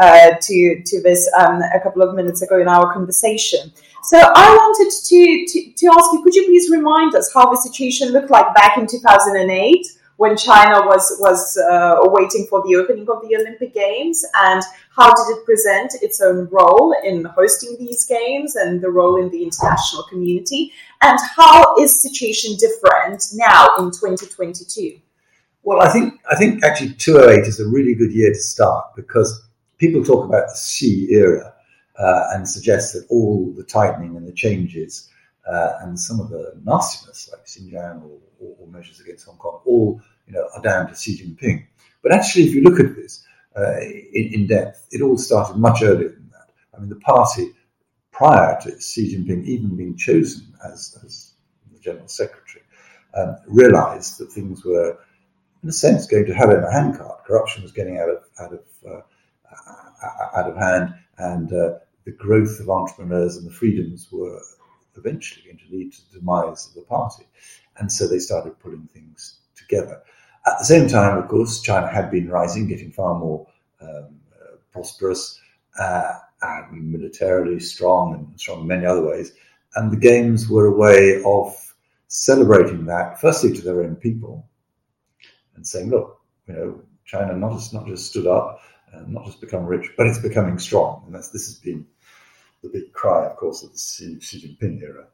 uh, 0.00 0.30
to, 0.40 0.82
to 0.84 1.02
this 1.02 1.30
um, 1.38 1.62
a 1.62 1.78
couple 1.80 2.02
of 2.02 2.16
minutes 2.16 2.42
ago 2.42 2.60
in 2.60 2.66
our 2.66 2.92
conversation. 2.92 3.72
So 4.02 4.18
I 4.18 4.48
wanted 4.50 4.90
to, 4.90 5.46
to, 5.46 5.72
to 5.74 5.86
ask 5.86 6.12
you, 6.12 6.22
could 6.24 6.34
you 6.34 6.44
please 6.46 6.68
remind 6.72 7.14
us 7.14 7.32
how 7.32 7.52
the 7.52 7.56
situation 7.56 8.08
looked 8.08 8.30
like 8.30 8.52
back 8.52 8.78
in 8.78 8.88
2008? 8.88 9.86
When 10.22 10.36
China 10.36 10.76
was 10.86 11.04
was 11.18 11.56
uh, 11.56 11.96
waiting 12.16 12.46
for 12.48 12.62
the 12.62 12.76
opening 12.76 13.08
of 13.10 13.18
the 13.26 13.34
Olympic 13.34 13.74
Games, 13.74 14.24
and 14.46 14.62
how 14.96 15.08
did 15.12 15.26
it 15.34 15.44
present 15.44 15.90
its 16.00 16.20
own 16.20 16.46
role 16.52 16.94
in 17.02 17.24
hosting 17.24 17.76
these 17.76 18.04
games 18.04 18.54
and 18.54 18.80
the 18.80 18.88
role 18.88 19.16
in 19.20 19.30
the 19.30 19.42
international 19.42 20.04
community, 20.04 20.72
and 21.00 21.18
how 21.34 21.74
is 21.80 22.00
situation 22.00 22.52
different 22.56 23.20
now 23.34 23.74
in 23.80 23.86
2022? 23.86 25.00
Well, 25.64 25.80
I 25.80 25.88
think 25.92 26.20
I 26.30 26.36
think 26.36 26.62
actually 26.62 26.94
208 26.94 27.48
is 27.48 27.58
a 27.58 27.66
really 27.66 27.96
good 27.96 28.12
year 28.12 28.32
to 28.32 28.42
start 28.54 28.94
because 28.94 29.28
people 29.78 30.04
talk 30.04 30.24
about 30.24 30.46
the 30.50 30.56
Xi 30.56 31.08
era 31.10 31.52
uh, 31.98 32.22
and 32.32 32.48
suggest 32.48 32.94
that 32.94 33.04
all 33.10 33.52
the 33.56 33.64
tightening 33.64 34.16
and 34.16 34.28
the 34.28 34.32
changes 34.44 35.10
uh, 35.52 35.72
and 35.80 35.98
some 35.98 36.20
of 36.20 36.30
the 36.30 36.44
nastiness 36.64 37.28
like 37.32 37.44
Xinjiang 37.44 38.04
or, 38.04 38.18
or, 38.38 38.56
or 38.60 38.66
measures 38.68 39.00
against 39.00 39.26
Hong 39.26 39.36
Kong 39.38 39.60
all 39.64 40.00
you 40.26 40.32
know, 40.32 40.48
are 40.54 40.62
down 40.62 40.88
to 40.88 40.94
Xi 40.94 41.18
Jinping. 41.18 41.66
But 42.02 42.12
actually, 42.12 42.44
if 42.44 42.54
you 42.54 42.62
look 42.62 42.80
at 42.80 42.96
this 42.96 43.24
uh, 43.56 43.80
in, 43.80 44.30
in, 44.34 44.46
depth, 44.46 44.86
it 44.90 45.02
all 45.02 45.18
started 45.18 45.56
much 45.56 45.82
earlier 45.82 46.08
than 46.08 46.30
that. 46.30 46.50
I 46.74 46.80
mean, 46.80 46.88
the 46.88 46.96
party, 46.96 47.50
prior 48.10 48.60
to 48.62 48.80
Xi 48.80 49.14
Jinping 49.14 49.44
even 49.44 49.76
being 49.76 49.96
chosen 49.96 50.52
as, 50.64 50.98
as 51.04 51.34
the 51.72 51.78
general 51.78 52.08
secretary, 52.08 52.64
um, 53.14 53.36
realized 53.46 54.18
that 54.18 54.32
things 54.32 54.64
were, 54.64 54.98
in 55.62 55.68
a 55.68 55.72
sense, 55.72 56.06
going 56.06 56.26
to 56.26 56.34
have 56.34 56.50
in 56.50 56.62
a 56.62 56.72
handcart. 56.72 57.24
Corruption 57.24 57.62
was 57.62 57.72
getting 57.72 57.98
out 57.98 58.08
of 58.08 58.24
out 58.40 58.52
of 58.52 58.64
uh, 58.86 59.00
out 60.34 60.50
of 60.50 60.56
hand, 60.56 60.94
and 61.18 61.52
uh, 61.52 61.78
the 62.04 62.12
growth 62.12 62.58
of 62.58 62.68
entrepreneurs 62.68 63.36
and 63.36 63.46
the 63.46 63.52
freedoms 63.52 64.08
were 64.10 64.40
eventually 64.96 65.44
going 65.44 65.58
to 65.58 65.76
lead 65.76 65.92
to 65.92 66.12
the 66.12 66.18
demise 66.18 66.66
of 66.66 66.74
the 66.74 66.82
party. 66.82 67.24
And 67.78 67.90
so 67.90 68.06
they 68.06 68.18
started 68.18 68.58
pulling 68.58 68.88
things 68.92 69.38
together. 69.56 70.02
At 70.46 70.58
the 70.58 70.64
same 70.64 70.88
time, 70.88 71.18
of 71.18 71.28
course, 71.28 71.60
China 71.60 71.86
had 71.86 72.10
been 72.10 72.28
rising, 72.28 72.66
getting 72.66 72.90
far 72.90 73.18
more 73.18 73.46
um, 73.80 74.20
uh, 74.34 74.56
prosperous 74.72 75.40
uh, 75.78 76.18
and 76.42 76.90
militarily 76.90 77.60
strong 77.60 78.14
and 78.14 78.40
strong 78.40 78.62
in 78.62 78.66
many 78.66 78.86
other 78.86 79.04
ways. 79.04 79.32
And 79.76 79.90
the 79.90 79.96
games 79.96 80.48
were 80.48 80.66
a 80.66 80.76
way 80.76 81.22
of 81.24 81.54
celebrating 82.08 82.84
that, 82.86 83.20
firstly 83.20 83.52
to 83.54 83.62
their 83.62 83.82
own 83.82 83.96
people, 83.96 84.46
and 85.54 85.66
saying, 85.66 85.90
look, 85.90 86.20
you 86.46 86.54
know, 86.54 86.82
China 87.04 87.36
not 87.36 87.52
just 87.52 87.72
not 87.72 87.86
just 87.86 88.10
stood 88.10 88.26
up 88.26 88.60
and 88.92 89.12
not 89.12 89.24
just 89.26 89.40
become 89.40 89.64
rich, 89.64 89.90
but 89.96 90.06
it's 90.06 90.18
becoming 90.18 90.58
strong. 90.58 91.02
And 91.06 91.14
that's 91.14 91.30
this 91.30 91.46
has 91.46 91.56
been 91.56 91.86
the 92.62 92.68
big 92.68 92.92
cry, 92.92 93.26
of 93.26 93.36
course, 93.36 93.62
of 93.62 93.72
the 93.72 93.78
Xi, 93.78 94.18
Jinping 94.20 94.82
era. 94.82 95.06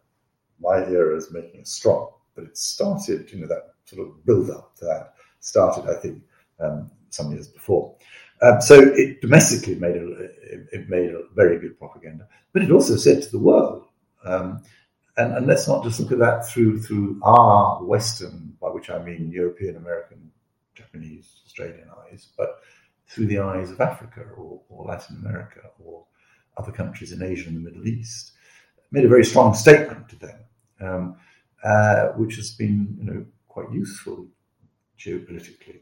My 0.61 0.79
era 0.79 1.17
is 1.17 1.33
making 1.33 1.63
us 1.63 1.71
strong, 1.71 2.11
but 2.35 2.45
it 2.45 2.57
started, 2.57 3.31
you 3.33 3.41
know, 3.41 3.47
that 3.47 3.75
sort 3.89 4.07
of 4.07 4.25
build 4.25 4.51
up 4.51 4.77
to 4.77 4.85
that 4.85 5.15
started, 5.41 5.89
I 5.89 5.95
think, 5.95 6.23
um, 6.61 6.91
some 7.11 7.33
years 7.33 7.49
before. 7.49 7.95
Um, 8.43 8.61
so 8.61 8.81
it 8.95 9.21
domestically 9.21 9.75
made 9.77 9.97
a, 9.97 10.13
it, 10.73 10.89
made 10.89 11.11
a 11.11 11.23
very 11.35 11.59
good 11.59 11.79
propaganda, 11.79 12.29
but 12.53 12.63
it 12.63 12.71
also 12.71 12.97
said 12.97 13.23
to 13.23 13.31
the 13.31 13.39
world, 13.39 13.87
um, 14.25 14.63
and, 15.17 15.37
and, 15.37 15.47
let's 15.47 15.67
not 15.67 15.83
just 15.83 15.99
look 15.99 16.13
at 16.13 16.19
that 16.19 16.47
through 16.47 16.81
through 16.81 17.19
our 17.25 17.83
Western, 17.83 18.57
by 18.61 18.69
which 18.69 18.91
I 18.91 19.03
mean 19.03 19.33
European, 19.33 19.77
American, 19.77 20.31
Japanese, 20.75 21.41
Australian 21.45 21.89
eyes, 22.05 22.29
but 22.37 22.61
through 23.09 23.27
the 23.27 23.41
eyes 23.41 23.71
of 23.71 23.81
Africa 23.81 24.21
or, 24.37 24.61
or 24.69 24.85
Latin 24.85 25.17
America 25.25 25.61
or 25.83 26.05
other 26.57 26.71
countries 26.71 27.11
in 27.11 27.23
Asia 27.23 27.49
and 27.49 27.57
the 27.57 27.71
Middle 27.71 27.89
East. 27.89 28.33
Made 28.91 29.05
a 29.05 29.09
very 29.09 29.25
strong 29.25 29.55
statement 29.55 30.09
to 30.11 30.17
them, 30.17 30.39
um, 30.81 31.17
uh, 31.65 32.09
which 32.17 32.37
has 32.37 32.53
been 32.53 32.97
you 32.99 33.05
know 33.05 33.27
quite 33.49 33.71
useful 33.73 34.27
geopolitically 34.99 35.81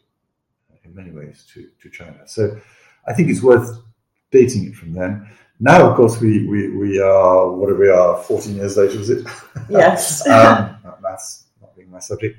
uh, 0.71 0.77
in 0.85 0.95
many 0.95 1.11
ways 1.11 1.47
to, 1.53 1.69
to 1.83 1.91
China. 1.91 2.27
So 2.27 2.59
I 3.07 3.13
think 3.13 3.29
it's 3.31 3.43
worth 3.43 3.83
dating 4.31 4.67
it 4.67 4.75
from 4.75 4.93
then. 4.93 5.29
Now, 5.59 5.89
of 5.89 5.97
course, 5.97 6.21
we, 6.21 6.47
we, 6.47 6.77
we 6.77 7.01
are, 7.01 7.51
what 7.51 7.71
are 7.71 7.79
we 7.79 7.89
are, 7.89 8.23
14 8.23 8.57
years 8.57 8.77
later, 8.77 8.99
is 8.99 9.11
it? 9.11 9.27
Yes. 9.71 10.27
um, 10.29 10.77
maths 11.03 11.45
not 11.61 11.75
being 11.75 11.91
my 11.91 11.99
subject. 11.99 12.39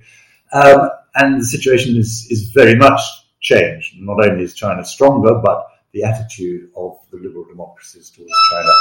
Um, 0.54 0.90
and 1.16 1.42
the 1.42 1.46
situation 1.46 1.98
is, 1.98 2.28
is 2.30 2.52
very 2.52 2.76
much 2.76 3.02
changed. 3.42 3.96
Not 4.00 4.24
only 4.24 4.44
is 4.44 4.54
China 4.54 4.86
stronger, 4.86 5.34
but 5.44 5.68
the 5.94 5.98
the 5.98 6.04
attitude 6.04 6.70
of 6.76 7.00
the 7.12 7.18
liberal 7.18 7.46
democracies 7.46 8.10
towards 8.10 8.32
China 8.52 8.72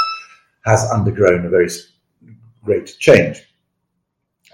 has 0.65 0.91
undergone 0.91 1.45
a 1.45 1.49
very 1.49 1.69
great 2.63 2.95
change. 2.99 3.41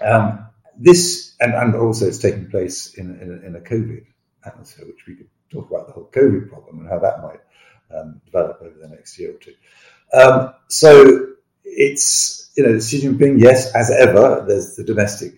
Um, 0.00 0.46
this, 0.78 1.34
and, 1.40 1.54
and 1.54 1.74
also 1.74 2.06
it's 2.06 2.18
taking 2.18 2.50
place 2.50 2.94
in, 2.94 3.18
in, 3.20 3.42
in, 3.44 3.56
a 3.56 3.60
COVID 3.60 4.04
atmosphere, 4.44 4.86
which 4.86 5.06
we 5.06 5.16
could 5.16 5.28
talk 5.50 5.70
about 5.70 5.86
the 5.86 5.92
whole 5.92 6.10
COVID 6.12 6.48
problem 6.48 6.80
and 6.80 6.88
how 6.88 6.98
that 6.98 7.22
might 7.22 7.40
um, 7.96 8.20
develop 8.24 8.60
over 8.60 8.76
the 8.80 8.88
next 8.88 9.18
year 9.18 9.34
or 9.34 9.38
two. 9.38 9.54
Um, 10.12 10.54
so 10.68 11.28
it's, 11.64 12.50
you 12.56 12.64
know, 12.64 12.78
Xi 12.78 13.02
Jinping, 13.02 13.40
yes, 13.40 13.74
as 13.74 13.90
ever, 13.90 14.44
there's 14.46 14.76
the 14.76 14.84
domestic 14.84 15.34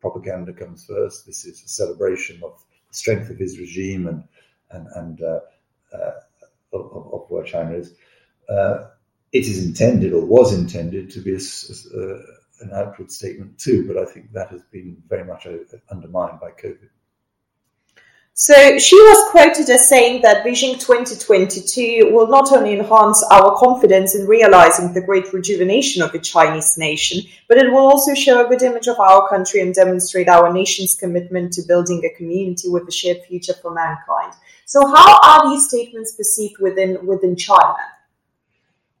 propaganda 0.00 0.52
comes 0.52 0.84
first. 0.84 1.26
This 1.26 1.44
is 1.44 1.62
a 1.62 1.68
celebration 1.68 2.40
of 2.44 2.62
the 2.88 2.94
strength 2.94 3.30
of 3.30 3.38
his 3.38 3.58
regime 3.58 4.06
and, 4.06 4.24
and, 4.70 4.86
and 4.94 5.22
uh, 5.22 5.40
uh, 5.92 6.12
of, 6.72 7.12
of, 7.12 7.30
where 7.30 7.44
China 7.44 7.74
is. 7.74 7.94
Uh, 8.48 8.88
it 9.32 9.46
is 9.46 9.64
intended 9.64 10.12
or 10.12 10.24
was 10.24 10.52
intended 10.52 11.10
to 11.10 11.20
be 11.20 11.34
a, 11.34 11.38
a, 11.38 12.20
an 12.60 12.70
outward 12.72 13.10
statement 13.10 13.58
too, 13.58 13.86
but 13.86 13.96
I 13.96 14.04
think 14.04 14.32
that 14.32 14.50
has 14.50 14.62
been 14.70 15.02
very 15.08 15.24
much 15.24 15.46
uh, 15.46 15.58
undermined 15.90 16.40
by 16.40 16.50
COVID. 16.50 16.88
So 18.38 18.52
Xi 18.78 18.94
was 18.94 19.30
quoted 19.30 19.70
as 19.70 19.88
saying 19.88 20.20
that 20.20 20.44
Beijing 20.44 20.78
2022 20.78 22.10
will 22.12 22.26
not 22.26 22.52
only 22.52 22.74
enhance 22.74 23.24
our 23.30 23.56
confidence 23.56 24.14
in 24.14 24.26
realizing 24.26 24.92
the 24.92 25.00
great 25.00 25.32
rejuvenation 25.32 26.02
of 26.02 26.12
the 26.12 26.18
Chinese 26.18 26.76
nation, 26.76 27.22
but 27.48 27.56
it 27.56 27.72
will 27.72 27.86
also 27.86 28.12
show 28.12 28.44
a 28.44 28.48
good 28.48 28.60
image 28.60 28.88
of 28.88 29.00
our 29.00 29.26
country 29.30 29.62
and 29.62 29.74
demonstrate 29.74 30.28
our 30.28 30.52
nation's 30.52 30.94
commitment 30.94 31.54
to 31.54 31.62
building 31.62 32.04
a 32.04 32.14
community 32.14 32.68
with 32.68 32.86
a 32.86 32.92
shared 32.92 33.22
future 33.26 33.54
for 33.54 33.72
mankind. 33.72 34.34
So, 34.66 34.86
how 34.86 35.18
are 35.24 35.48
these 35.48 35.66
statements 35.66 36.12
perceived 36.12 36.58
within 36.60 37.06
within 37.06 37.36
China? 37.36 37.95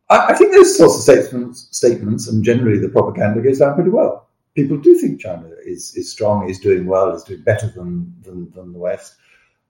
I, 0.08 0.28
I 0.28 0.34
think 0.34 0.52
those 0.52 0.76
sorts 0.76 0.96
of 0.96 1.02
statements, 1.02 1.68
statements 1.70 2.28
and 2.28 2.44
generally 2.44 2.78
the 2.78 2.88
propaganda 2.88 3.40
goes 3.40 3.58
down 3.58 3.74
pretty 3.74 3.90
well. 3.90 4.28
People 4.54 4.78
do 4.78 4.94
think 4.98 5.20
China 5.20 5.50
is, 5.64 5.94
is 5.96 6.10
strong, 6.10 6.48
is 6.48 6.58
doing 6.58 6.86
well, 6.86 7.14
is 7.14 7.24
doing 7.24 7.42
better 7.42 7.68
than, 7.68 8.14
than, 8.22 8.50
than 8.52 8.72
the 8.72 8.78
West. 8.78 9.16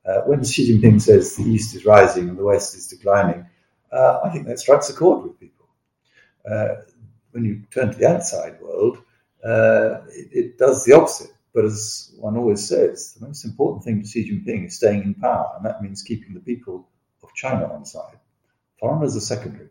Uh, 0.06 0.20
when 0.22 0.44
Xi 0.44 0.72
Jinping 0.72 1.02
says 1.02 1.34
the 1.34 1.42
East 1.42 1.74
is 1.74 1.84
rising 1.84 2.28
and 2.28 2.38
the 2.38 2.44
West 2.44 2.76
is 2.76 2.86
declining, 2.86 3.44
uh, 3.90 4.20
I 4.24 4.30
think 4.30 4.46
that 4.46 4.60
strikes 4.60 4.88
a 4.88 4.94
chord 4.94 5.24
with 5.24 5.40
people. 5.40 5.66
Uh, 6.48 6.68
when 7.32 7.44
you 7.44 7.62
turn 7.72 7.90
to 7.90 7.98
the 7.98 8.08
outside 8.08 8.60
world, 8.60 8.98
uh, 9.44 10.02
it, 10.08 10.28
it, 10.32 10.58
does 10.58 10.84
the 10.84 10.92
opposite. 10.92 11.30
But 11.52 11.64
as 11.64 12.12
one 12.18 12.36
always 12.36 12.66
says, 12.66 13.14
the 13.14 13.26
most 13.26 13.44
important 13.44 13.82
thing 13.82 14.02
to 14.02 14.08
Xi 14.08 14.30
Jinping 14.30 14.66
is 14.66 14.76
staying 14.76 15.02
in 15.02 15.14
power, 15.14 15.52
and 15.56 15.66
that 15.66 15.82
means 15.82 16.02
keeping 16.02 16.34
the 16.34 16.40
people 16.40 16.88
of 17.22 17.34
China 17.34 17.72
on 17.72 17.84
side. 17.84 18.18
Foreigners 18.78 19.16
are 19.16 19.20
secondary. 19.20 19.70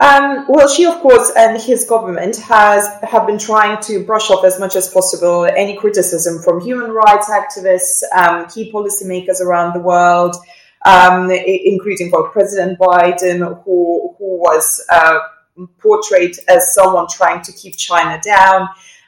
Um, 0.00 0.46
well, 0.48 0.66
Xi, 0.66 0.86
of 0.86 1.00
course, 1.00 1.30
and 1.36 1.60
his 1.60 1.84
government 1.84 2.36
has 2.36 2.88
have 3.02 3.26
been 3.26 3.38
trying 3.38 3.80
to 3.82 4.04
brush 4.04 4.28
off 4.30 4.44
as 4.44 4.58
much 4.58 4.74
as 4.74 4.88
possible 4.88 5.44
any 5.44 5.76
criticism 5.76 6.42
from 6.42 6.60
human 6.60 6.90
rights 6.90 7.30
activists, 7.30 8.02
um, 8.12 8.48
key 8.48 8.72
policymakers 8.72 9.40
around 9.40 9.72
the 9.72 9.80
world, 9.80 10.34
um, 10.84 11.30
including 11.30 12.10
well, 12.10 12.24
President 12.24 12.76
Biden, 12.78 13.38
who 13.64 14.14
who 14.18 14.40
was 14.40 14.84
uh, 14.90 15.20
portrayed 15.78 16.36
as 16.48 16.74
someone 16.74 17.06
trying 17.08 17.42
to 17.42 17.52
keep 17.52 17.76
China 17.76 18.20
down 18.20 18.62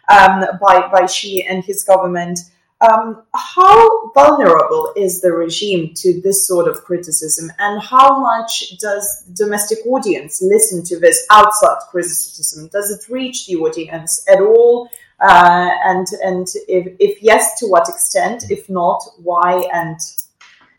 um, 0.08 0.44
by 0.60 0.88
by 0.92 1.06
Xi 1.06 1.44
and 1.44 1.64
his 1.64 1.82
government. 1.82 2.38
Um, 2.80 3.22
how 3.34 4.12
vulnerable 4.12 4.92
is 4.96 5.22
the 5.22 5.32
regime 5.32 5.92
to 5.94 6.20
this 6.20 6.46
sort 6.46 6.68
of 6.68 6.84
criticism, 6.84 7.50
and 7.58 7.82
how 7.82 8.20
much 8.20 8.76
does 8.78 9.24
domestic 9.32 9.78
audience 9.86 10.42
listen 10.42 10.84
to 10.84 11.00
this 11.00 11.26
outside 11.30 11.78
criticism? 11.90 12.68
Does 12.70 12.90
it 12.90 13.10
reach 13.10 13.46
the 13.46 13.56
audience 13.56 14.22
at 14.28 14.40
all? 14.40 14.90
Uh, 15.18 15.70
and 15.84 16.06
and 16.22 16.46
if, 16.68 16.94
if 17.00 17.22
yes, 17.22 17.58
to 17.60 17.66
what 17.66 17.88
extent? 17.88 18.50
If 18.50 18.68
not, 18.68 19.02
why? 19.22 19.66
And 19.72 19.98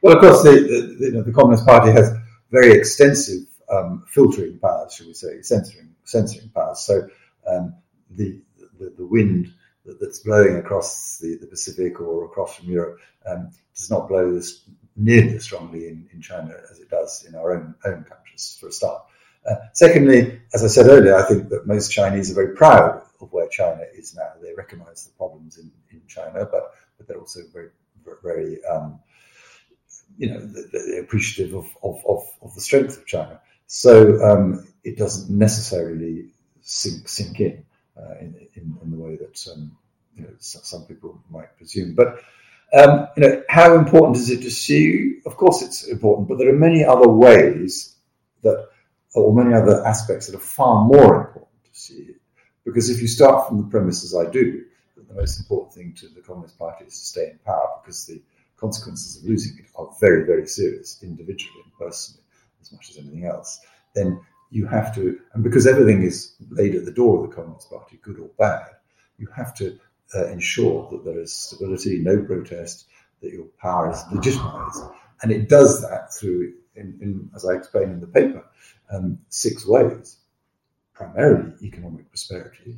well, 0.04 0.16
of 0.16 0.22
course, 0.22 0.44
the, 0.44 0.52
the, 1.00 1.06
you 1.08 1.12
know, 1.14 1.24
the 1.24 1.34
Communist 1.34 1.66
Party 1.66 1.92
has 1.92 2.14
very 2.52 2.74
extensive 2.74 3.48
um, 3.72 4.06
filtering 4.08 4.60
powers, 4.60 4.94
should 4.94 5.08
we 5.08 5.14
say, 5.14 5.42
censoring 5.42 5.96
censoring 6.04 6.50
powers. 6.50 6.82
So 6.82 7.10
um, 7.48 7.74
the, 8.12 8.40
the 8.78 8.94
the 9.00 9.06
wind 9.06 9.52
that's 10.00 10.20
blowing 10.20 10.58
across 10.58 11.18
the, 11.20 11.38
the 11.38 11.48
Pacific 11.48 12.00
or 12.02 12.26
across 12.26 12.56
from 12.56 12.70
Europe 12.70 13.00
um, 13.30 13.50
does 13.76 13.90
not 13.90 14.08
blow 14.08 14.34
this 14.34 14.62
nearly 14.96 15.36
as 15.36 15.44
strongly 15.44 15.88
in, 15.88 16.10
in 16.12 16.22
China 16.22 16.54
as 16.72 16.80
it 16.80 16.90
does 16.90 17.26
in 17.26 17.36
our 17.36 17.54
own 17.54 17.76
own 17.86 18.04
countries, 18.04 18.58
for 18.60 18.68
a 18.68 18.72
start. 18.72 19.04
Uh, 19.50 19.56
secondly, 19.74 20.42
as 20.54 20.64
I 20.64 20.68
said 20.68 20.88
earlier, 20.88 21.16
I 21.16 21.24
think 21.24 21.50
that 21.50 21.68
most 21.68 21.92
Chinese 21.92 22.30
are 22.32 22.36
very 22.36 22.56
proud 22.56 23.02
of 23.22 23.32
where 23.32 23.48
China 23.48 23.84
is 23.96 24.16
now. 24.16 24.32
They 24.42 24.54
recognise 24.54 25.06
the 25.06 25.14
problems 25.14 25.58
in, 25.58 25.72
in 25.92 26.02
China, 26.08 26.48
but 26.52 26.72
but 26.98 27.08
they're 27.08 27.20
also 27.20 27.42
very 27.54 27.70
very 28.24 28.64
um, 28.66 29.00
you 30.18 30.30
know 30.30 30.40
they're 30.40 31.02
appreciative 31.02 31.56
of, 31.56 31.66
of, 31.84 32.00
of, 32.08 32.24
of, 32.42 32.56
the 32.56 32.62
strength 32.62 32.98
of 32.98 33.06
China. 33.06 33.40
So 33.68 34.22
um, 34.24 34.68
it 34.84 34.98
doesn't 34.98 35.30
necessarily 35.30 36.30
sink 36.62 37.08
sink 37.08 37.40
in 37.40 37.66
uh, 37.98 38.16
in, 38.20 38.36
in, 38.56 38.78
in, 38.84 38.92
the 38.92 38.98
way 38.98 39.16
that 39.16 39.48
um, 39.52 39.76
you 40.16 40.24
know, 40.24 40.30
some 40.40 40.86
people 40.86 41.20
might 41.30 41.56
presume. 41.58 41.96
But 41.96 42.20
um, 42.74 43.08
you 43.16 43.24
know, 43.24 43.44
how 43.50 43.76
important 43.76 44.18
is 44.18 44.30
it 44.30 44.42
to 44.42 44.50
Xi? 44.50 45.20
Of 45.26 45.38
course, 45.38 45.62
it's 45.62 45.88
important, 45.88 46.28
but 46.28 46.38
there 46.38 46.50
are 46.50 46.58
many 46.58 46.84
other 46.84 47.08
ways 47.08 47.96
that, 48.44 48.70
or 49.16 49.34
many 49.34 49.56
other 49.56 49.86
aspects 49.86 50.28
that 50.28 50.36
are 50.36 50.40
far 50.40 50.84
more 50.86 51.28
important 51.28 51.64
to 51.64 51.74
Xi. 51.74 52.16
Because 52.66 52.90
if 52.90 53.02
you 53.02 53.08
start 53.08 53.48
from 53.48 53.58
the 53.58 53.68
premise, 53.68 54.04
as 54.04 54.14
I 54.14 54.30
do, 54.30 54.66
that 54.98 55.08
the 55.08 55.14
most 55.14 55.40
important 55.40 55.74
thing 55.74 55.94
to 56.00 56.14
the 56.14 56.22
Communist 56.22 56.60
Party 56.60 56.86
is 56.86 57.00
to 57.00 57.06
stay 57.06 57.30
in 57.32 57.40
power, 57.46 57.80
because 57.82 58.06
the 58.06 58.22
consequences 58.58 59.18
of 59.18 59.30
losing 59.30 59.58
it 59.60 59.66
are 59.76 59.90
very, 60.02 60.26
very 60.26 60.48
serious, 60.48 61.00
individually 61.02 61.62
and 61.64 61.74
personally, 61.80 62.24
as 62.62 62.72
much 62.74 62.90
as 62.90 62.98
anything 62.98 63.26
else, 63.26 63.62
then 63.96 64.20
you 64.50 64.66
have 64.68 64.94
to, 64.96 65.20
and 65.34 65.44
because 65.44 65.68
everything 65.68 66.04
is 66.04 66.36
laid 66.50 66.76
at 66.76 66.86
the 66.86 66.92
door 66.92 67.24
of 67.24 67.30
the 67.30 67.36
Communist 67.36 67.70
Party, 67.70 68.00
good 68.02 68.20
or 68.20 68.30
bad, 68.38 68.68
you 69.18 69.28
have 69.36 69.54
to 69.56 69.78
uh, 70.16 70.28
ensure 70.28 70.90
that 70.92 71.04
there 71.04 71.20
is 71.20 71.34
stability, 71.34 72.00
no 72.00 72.22
protest, 72.24 72.86
that 73.22 73.34
your 73.34 73.46
power 73.60 73.92
is 73.92 74.02
legitimized. 74.14 74.84
And 75.22 75.32
it 75.32 75.50
does 75.50 75.82
that 75.82 76.14
through, 76.14 76.54
in, 76.76 76.98
in, 77.02 77.30
as 77.36 77.46
I 77.46 77.54
explain 77.54 77.90
in 77.90 78.00
the 78.00 78.08
paper, 78.08 78.44
um, 78.92 79.20
six 79.30 79.68
ways. 79.68 80.18
Primarily 80.94 81.54
economic 81.62 82.10
prosperity, 82.10 82.76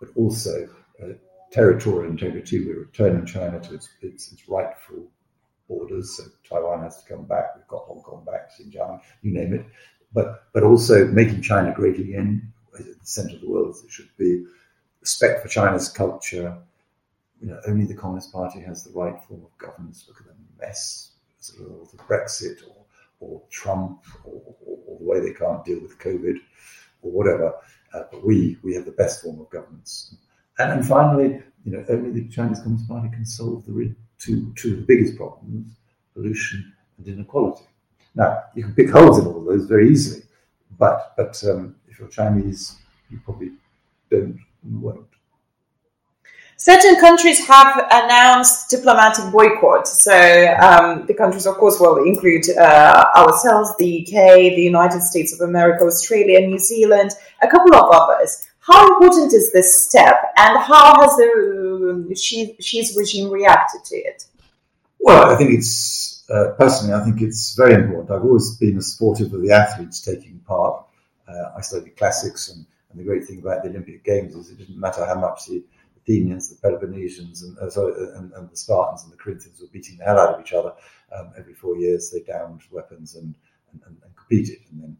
but 0.00 0.08
also 0.16 0.68
uh, 1.02 1.08
territorial 1.52 2.10
integrity. 2.10 2.66
We're 2.66 2.80
returning 2.80 3.26
China 3.26 3.60
to 3.60 3.74
its, 3.74 3.88
its, 4.00 4.32
its 4.32 4.48
rightful 4.48 5.06
borders. 5.68 6.16
So 6.16 6.24
Taiwan 6.48 6.82
has 6.82 7.02
to 7.02 7.14
come 7.14 7.26
back. 7.26 7.54
We've 7.54 7.68
got 7.68 7.82
Hong 7.82 8.02
Kong 8.02 8.24
back, 8.24 8.50
Xinjiang, 8.58 9.00
you 9.22 9.32
name 9.32 9.54
it 9.54 9.66
but 10.12 10.44
but 10.52 10.62
also 10.62 11.06
making 11.06 11.42
China 11.42 11.72
great 11.72 11.98
again, 11.98 12.52
at 12.78 12.84
the 13.00 13.06
centre 13.06 13.34
of 13.34 13.40
the 13.40 13.50
world 13.50 13.70
as 13.70 13.84
it 13.84 13.90
should 13.90 14.08
be. 14.18 14.44
Respect 15.00 15.42
for 15.42 15.48
China's 15.48 15.88
culture. 15.88 16.56
You 17.40 17.48
know, 17.48 17.60
only 17.66 17.86
the 17.86 17.94
Communist 17.94 18.32
Party 18.32 18.60
has 18.60 18.84
the 18.84 18.92
right 18.92 19.18
form 19.24 19.42
of 19.42 19.58
governance. 19.58 20.04
Look 20.06 20.20
at 20.20 20.26
the 20.26 20.34
mess 20.66 21.12
as 21.40 21.54
a 21.54 21.62
result 21.62 21.94
of 21.94 22.00
Brexit 22.00 22.62
or, 22.68 22.84
or 23.20 23.42
Trump 23.50 24.04
or, 24.24 24.42
or, 24.66 24.78
or, 24.86 24.98
the 24.98 25.04
way 25.04 25.20
they 25.20 25.32
can't 25.32 25.64
deal 25.64 25.80
with 25.80 25.98
COVID 25.98 26.36
or 27.00 27.10
whatever. 27.10 27.54
Uh, 27.94 28.02
but 28.12 28.24
we 28.24 28.58
we 28.62 28.74
have 28.74 28.84
the 28.84 28.92
best 28.92 29.22
form 29.22 29.40
of 29.40 29.48
governance. 29.50 30.14
And, 30.58 30.72
and 30.72 30.86
finally, 30.86 31.42
you 31.64 31.72
know, 31.72 31.84
only 31.88 32.10
the 32.10 32.28
Chinese 32.28 32.60
Communist 32.60 32.88
Party 32.88 33.08
can 33.08 33.24
solve 33.24 33.64
the 33.64 33.94
two 34.18 34.52
two 34.56 34.84
biggest 34.86 35.16
problems: 35.16 35.74
pollution 36.14 36.72
and 36.98 37.08
inequality. 37.08 37.64
Now, 38.14 38.44
you 38.54 38.64
can 38.64 38.74
pick 38.74 38.90
holes 38.90 39.18
in 39.18 39.26
all 39.26 39.38
of 39.38 39.44
those 39.44 39.66
very 39.66 39.90
easily, 39.90 40.22
but 40.78 41.14
but 41.16 41.42
um, 41.44 41.76
if 41.88 41.98
you're 41.98 42.08
Chinese, 42.08 42.76
you 43.10 43.20
probably 43.24 43.52
don't 44.10 44.38
won't. 44.64 45.06
Certain 46.56 47.00
countries 47.00 47.46
have 47.46 47.86
announced 47.90 48.68
diplomatic 48.68 49.32
boycott. 49.32 49.88
So 49.88 50.12
um, 50.60 51.06
the 51.06 51.14
countries, 51.14 51.46
of 51.46 51.54
course, 51.54 51.80
will 51.80 52.04
include 52.04 52.50
uh, 52.50 53.06
ourselves, 53.16 53.74
the 53.78 54.02
UK, 54.02 54.54
the 54.54 54.62
United 54.62 55.00
States 55.00 55.32
of 55.32 55.48
America, 55.48 55.84
Australia, 55.84 56.46
New 56.46 56.58
Zealand, 56.58 57.12
a 57.40 57.48
couple 57.48 57.74
of 57.74 57.88
others. 57.90 58.46
How 58.58 58.86
important 58.92 59.32
is 59.32 59.50
this 59.52 59.86
step, 59.86 60.34
and 60.36 60.58
how 60.58 61.00
has 61.00 61.16
the 61.16 62.06
uh, 62.10 62.14
Xi's 62.14 62.94
regime 62.94 63.30
reacted 63.30 63.82
to 63.84 63.96
it? 63.96 64.26
Well, 64.98 65.30
I 65.30 65.36
think 65.36 65.52
it's 65.52 66.19
uh, 66.30 66.52
personally, 66.58 66.94
I 66.94 67.04
think 67.04 67.20
it's 67.20 67.54
very 67.54 67.74
important. 67.74 68.10
I've 68.10 68.24
always 68.24 68.56
been 68.56 68.78
a 68.78 68.82
supportive 68.82 69.32
of 69.32 69.42
the 69.42 69.52
athletes 69.52 70.00
taking 70.00 70.38
part. 70.40 70.86
Uh, 71.28 71.52
I 71.56 71.60
studied 71.60 71.96
classics, 71.96 72.48
and, 72.48 72.64
and, 72.90 73.00
the 73.00 73.04
great 73.04 73.24
thing 73.24 73.40
about 73.40 73.62
the 73.62 73.70
Olympic 73.70 74.04
Games 74.04 74.34
is 74.34 74.50
it 74.50 74.58
didn't 74.58 74.78
matter 74.78 75.04
how 75.04 75.14
much 75.14 75.46
the 75.46 75.64
Athenians, 75.96 76.48
the 76.48 76.68
Peloponnesians, 76.68 77.42
and, 77.42 77.58
uh, 77.58 77.70
sorry, 77.70 77.94
and, 78.16 78.32
and, 78.32 78.50
the 78.50 78.56
Spartans 78.56 79.04
and 79.04 79.12
the 79.12 79.16
Corinthians 79.16 79.60
were 79.60 79.68
beating 79.68 79.96
the 79.98 80.04
hell 80.04 80.18
out 80.18 80.34
of 80.34 80.40
each 80.40 80.52
other. 80.52 80.72
Um, 81.16 81.32
every 81.38 81.54
four 81.54 81.76
years, 81.76 82.10
they 82.10 82.20
downed 82.20 82.62
weapons 82.70 83.14
and, 83.16 83.34
competed, 84.16 84.58
and 84.70 84.82
then 84.82 84.96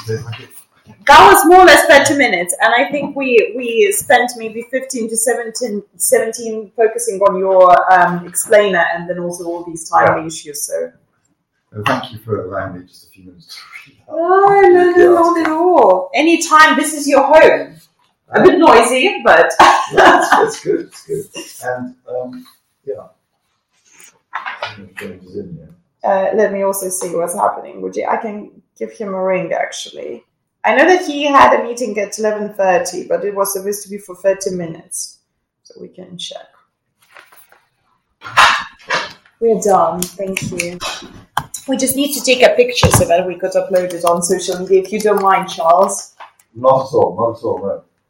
That 1.07 1.21
was 1.31 1.45
more 1.45 1.61
or 1.61 1.65
less 1.65 1.85
30 1.87 2.17
minutes 2.17 2.55
and 2.61 2.73
i 2.73 2.89
think 2.91 3.15
we 3.15 3.53
we 3.55 3.91
spent 3.91 4.29
maybe 4.37 4.61
15 4.71 5.09
to 5.09 5.15
17, 5.17 5.83
17 5.95 6.71
focusing 6.75 7.19
on 7.21 7.37
your 7.39 7.63
um, 7.93 8.25
explainer 8.27 8.85
and 8.93 9.09
then 9.09 9.19
also 9.19 9.45
all 9.45 9.63
these 9.63 9.89
timely 9.89 10.27
issues 10.27 10.67
so 10.67 10.91
Uh, 11.75 11.81
thank 11.85 12.11
you 12.13 12.17
for 12.25 12.33
allowing 12.45 12.73
me 12.79 12.85
just 12.87 13.07
a 13.07 13.09
few 13.13 13.23
minutes 13.27 13.47
to 13.55 13.59
read 13.73 13.97
that. 14.07 14.15
no 14.15 14.59
no 14.77 14.83
no 14.99 15.07
not 15.21 15.37
at 15.43 15.49
all 15.51 16.09
anytime 16.23 16.71
this 16.79 16.91
is 16.99 17.03
your 17.13 17.23
home 17.33 17.75
a 18.35 18.41
bit 18.43 18.57
noisy 18.59 19.03
but 19.29 19.47
Yeah, 19.91 20.19
it's, 20.19 20.31
it's 20.45 20.59
good. 20.67 20.81
It's 20.87 21.03
good. 21.09 21.25
And 21.69 21.95
um, 22.13 22.29
yeah. 22.91 23.07
I'm 24.33 24.89
going 24.95 25.19
to 25.19 25.29
Zoom 25.33 25.49
now. 25.61 26.09
uh, 26.09 26.27
let 26.39 26.51
me 26.55 26.61
also 26.63 26.87
see 26.89 27.09
what's 27.15 27.35
happening 27.43 27.81
would 27.81 27.95
you 27.97 28.05
i 28.15 28.17
can 28.25 28.35
give 28.79 28.91
him 29.01 29.09
a 29.19 29.23
ring 29.33 29.47
actually 29.53 30.23
i 30.67 30.75
know 30.75 30.85
that 30.85 31.05
he 31.05 31.23
had 31.25 31.59
a 31.59 31.63
meeting 31.63 31.97
at 31.99 32.11
11.30 32.13 33.07
but 33.07 33.23
it 33.25 33.33
was 33.35 33.53
supposed 33.53 33.83
to 33.83 33.89
be 33.89 33.97
for 33.97 34.15
30 34.15 34.51
minutes 34.55 35.19
so 35.63 35.73
we 35.81 35.87
can 35.87 36.17
check 36.17 36.47
we're 39.39 39.59
done 39.61 40.01
thank 40.01 40.41
you 40.51 40.77
we 41.67 41.77
just 41.77 41.95
need 41.95 42.13
to 42.13 42.23
take 42.23 42.41
a 42.43 42.55
picture 42.55 42.89
so 42.91 43.05
that 43.05 43.25
we 43.27 43.35
could 43.35 43.51
upload 43.51 43.93
it 43.93 44.05
on 44.05 44.21
social 44.21 44.59
media 44.59 44.81
if 44.81 44.91
you 44.91 44.99
don't 44.99 45.21
mind 45.21 45.49
charles 45.49 46.15
Not 46.55 46.87
at 46.87 46.93
all. 46.93 47.15
Not 47.15 47.37
at 47.37 47.43
all. 47.43 47.59
No. 47.59 47.83